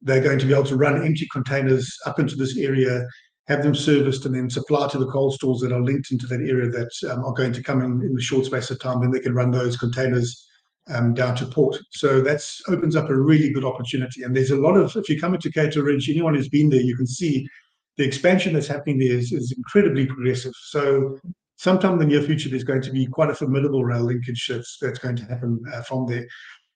[0.00, 3.04] they're going to be able to run empty containers up into this area,
[3.48, 6.40] have them serviced, and then supply to the cold stores that are linked into that
[6.40, 9.10] area that um, are going to come in in the short space of time, then
[9.10, 10.46] they can run those containers
[10.92, 11.78] um, down to port.
[11.92, 14.22] So that opens up a really good opportunity.
[14.22, 16.80] And there's a lot of, if you come into Cato Ridge, anyone who's been there,
[16.80, 17.48] you can see
[17.96, 20.52] the expansion that's happening there is is incredibly progressive.
[20.56, 21.18] So
[21.56, 24.98] sometime in the near future, there's going to be quite a formidable rail linkage that's
[24.98, 26.26] going to happen uh, from there.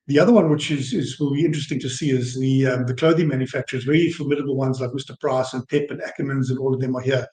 [0.06, 3.28] The other one, which is will be interesting to see, is the um, the clothing
[3.28, 6.96] manufacturers, very formidable ones like Mr Price and PEP and Ackermans, and all of them
[6.96, 7.26] are here.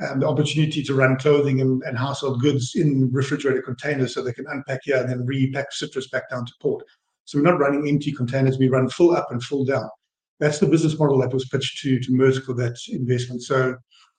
[0.00, 4.46] Um, the opportunity to run clothing and household goods in refrigerated containers so they can
[4.48, 6.82] unpack here and then repack citrus back down to port.
[7.26, 8.58] So we're not running empty containers.
[8.58, 9.88] We run full up and full down.
[10.40, 13.42] That's the business model that was pitched to Maersk for that investment.
[13.42, 13.76] So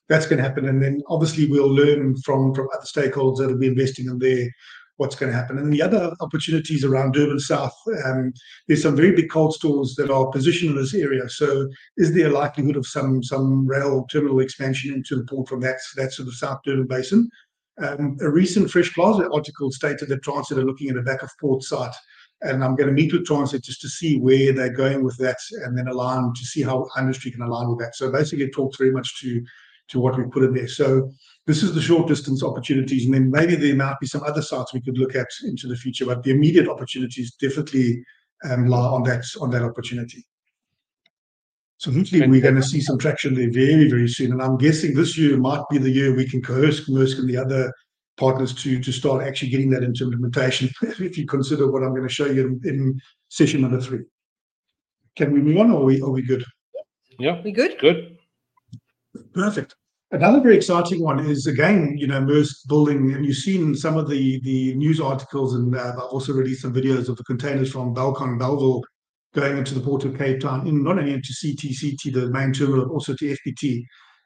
[0.10, 0.68] that's going to happen.
[0.68, 4.50] And then obviously, we'll learn from from other stakeholders that will be investing in there
[4.98, 5.58] what's going to happen.
[5.58, 7.76] And the other opportunities around Durban South,
[8.06, 8.32] um,
[8.68, 11.28] there's some very big cold stores that are positioned in this area.
[11.28, 11.68] So
[11.98, 15.78] is there a likelihood of some some rail terminal expansion into the port from that
[15.98, 17.30] that sort of South Durban Basin?
[17.78, 21.94] Um, a recent Fresh Plaza article stated that Transnet are looking at a back-of-port site.
[22.42, 25.38] And I'm going to meet with Transnet just to see where they're going with that
[25.64, 27.96] and then align to see how industry can align with that.
[27.96, 29.44] So basically, it talks very much to
[29.94, 30.68] what we put in there.
[30.68, 31.12] So
[31.46, 33.06] this is the short-distance opportunities.
[33.06, 35.76] And then maybe there might be some other sites we could look at into the
[35.76, 36.06] future.
[36.06, 38.04] But the immediate opportunities definitely
[38.50, 40.26] um, lie on that opportunity.
[41.78, 44.32] So hopefully, we're going to see some traction there very, very soon.
[44.32, 47.38] And I'm guessing this year might be the year we can coerce Maersk and the
[47.38, 47.72] other
[48.18, 52.08] partners to to start actually getting that into implementation if you consider what I'm going
[52.08, 54.06] to show you in session number three.
[55.18, 56.44] Can we move on or we are we good?
[57.20, 57.42] Yeah.
[57.42, 57.78] We good?
[57.80, 58.18] Good.
[59.34, 59.76] Perfect.
[60.12, 64.08] Another very exciting one is, again, you know, Maersk building, and you've seen some of
[64.08, 67.94] the the news articles, and uh, I've also released some videos of the containers from
[67.96, 68.84] Belcon, Bellville
[69.34, 72.94] going into the Port of Cape Town, not only into CTCT, the main terminal, but
[72.94, 73.84] also to FPT.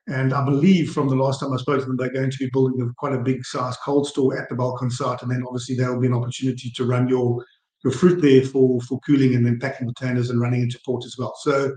[0.07, 2.49] And I believe from the last time I spoke to them, they're going to be
[2.51, 5.21] building a, quite a big size cold store at the Belcon site.
[5.21, 7.43] And then obviously there will be an opportunity to run your
[7.83, 11.15] your fruit there for for cooling and then packing containers and running into port as
[11.17, 11.33] well.
[11.41, 11.75] So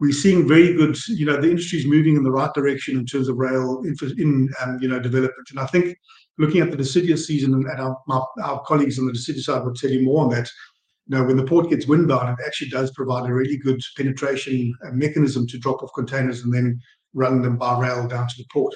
[0.00, 3.04] we're seeing very good, you know, the industry is moving in the right direction in
[3.04, 5.48] terms of rail in, um, you know, development.
[5.50, 5.96] And I think
[6.38, 7.96] looking at the deciduous season, and our,
[8.42, 10.48] our colleagues on the deciduous side will tell you more on that.
[11.06, 14.72] You know, when the port gets windbound, it actually does provide a really good penetration
[14.92, 16.80] mechanism to drop off containers and then
[17.14, 18.74] run them by rail down to the port.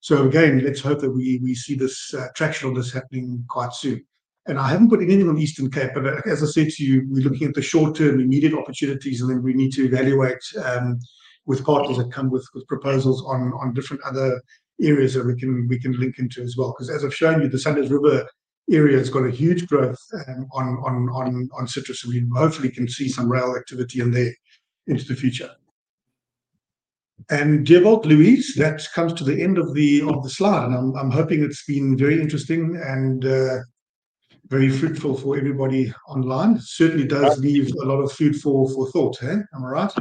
[0.00, 3.72] So again, let's hope that we we see this uh, traction on this happening quite
[3.72, 4.04] soon.
[4.46, 7.06] And I haven't put anything on Eastern Cape, but uh, as I said to you,
[7.08, 10.98] we're looking at the short-term immediate opportunities, and then we need to evaluate um,
[11.46, 14.40] with partners that come with, proposals on different other
[14.80, 16.72] areas that we can we can link into as well.
[16.72, 18.26] Because as I've shown you, the Sundays River
[18.70, 23.30] area has got a huge growth um, on citrus, and we hopefully can see some
[23.30, 24.32] rail activity in there
[24.86, 25.50] into the future.
[27.28, 30.96] And Dewald Louise, that comes to the end of the of the slide, and I'm
[30.96, 33.58] I'm hoping it's been very interesting and uh,
[34.50, 36.58] very fruitful for everybody online.
[36.60, 39.18] Certainly does leave a lot of food for for thought.
[39.20, 39.92] Hey, am I right?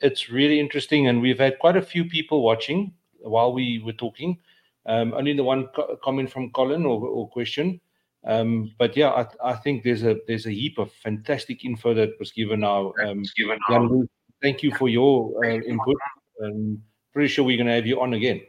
[0.00, 4.38] It's really interesting, and we've had quite a few people watching while we were talking.
[4.86, 7.80] Um, only the one co- comment from Colin or, or question.
[8.24, 12.10] Um, but yeah, I, I, think there's a there's a heap of fantastic info that
[12.18, 12.92] was given now.
[13.04, 14.08] Um, given Jan,
[14.40, 15.96] thank you for your uh, input.
[16.44, 16.82] I'm
[17.12, 18.40] pretty sure we're going to have you on again.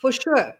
[0.00, 0.54] For sure.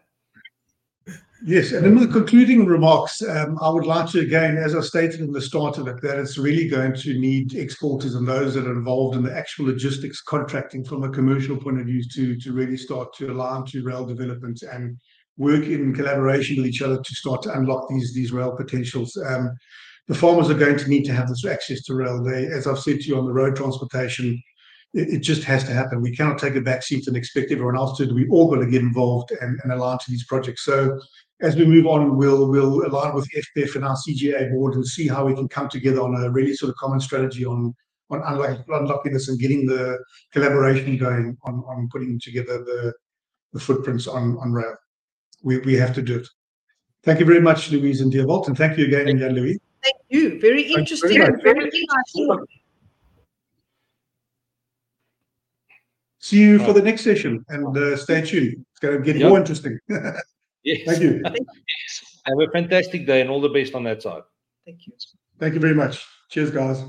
[1.43, 5.21] Yes, and in the concluding remarks, um, I would like to again, as I stated
[5.21, 8.67] in the start of it, that it's really going to need exporters and those that
[8.67, 12.53] are involved in the actual logistics contracting from a commercial point of view to to
[12.53, 14.97] really start to align to rail development and
[15.37, 19.17] work in collaboration with each other to start to unlock these these rail potentials.
[19.25, 19.51] Um,
[20.07, 22.23] the farmers are going to need to have this access to rail.
[22.23, 24.41] They, as I've said to you on the road transportation,
[24.93, 26.01] it, just has to happen.
[26.01, 28.13] We cannot take a back seat and expect everyone else to.
[28.13, 30.65] We all got to get involved and, and align to these projects.
[30.65, 30.99] So
[31.41, 35.07] as we move on, we'll we'll align with FPF and our CGA board and see
[35.07, 37.75] how we can come together on a really sort of common strategy on
[38.09, 38.21] on
[38.69, 39.97] unlocking this and getting the
[40.31, 42.93] collaboration going on on putting together the
[43.53, 44.75] the footprints on on rail.
[45.43, 46.27] We we have to do it.
[47.03, 49.59] Thank you very much, Louise and Dewald, and thank you again, thank Jan Louis.
[49.83, 50.39] Thank you.
[50.39, 51.17] Very interesting.
[51.17, 52.45] Very, very interesting.
[56.19, 58.63] See you for the next session and uh, stay tuned.
[58.69, 59.29] It's going to get yep.
[59.29, 59.79] more interesting.
[60.63, 60.81] yes.
[60.85, 61.21] Thank you.
[62.25, 64.21] Have a fantastic day and all the best on that side.
[64.65, 64.93] Thank you.
[65.39, 66.05] Thank you very much.
[66.29, 66.83] Cheers, guys.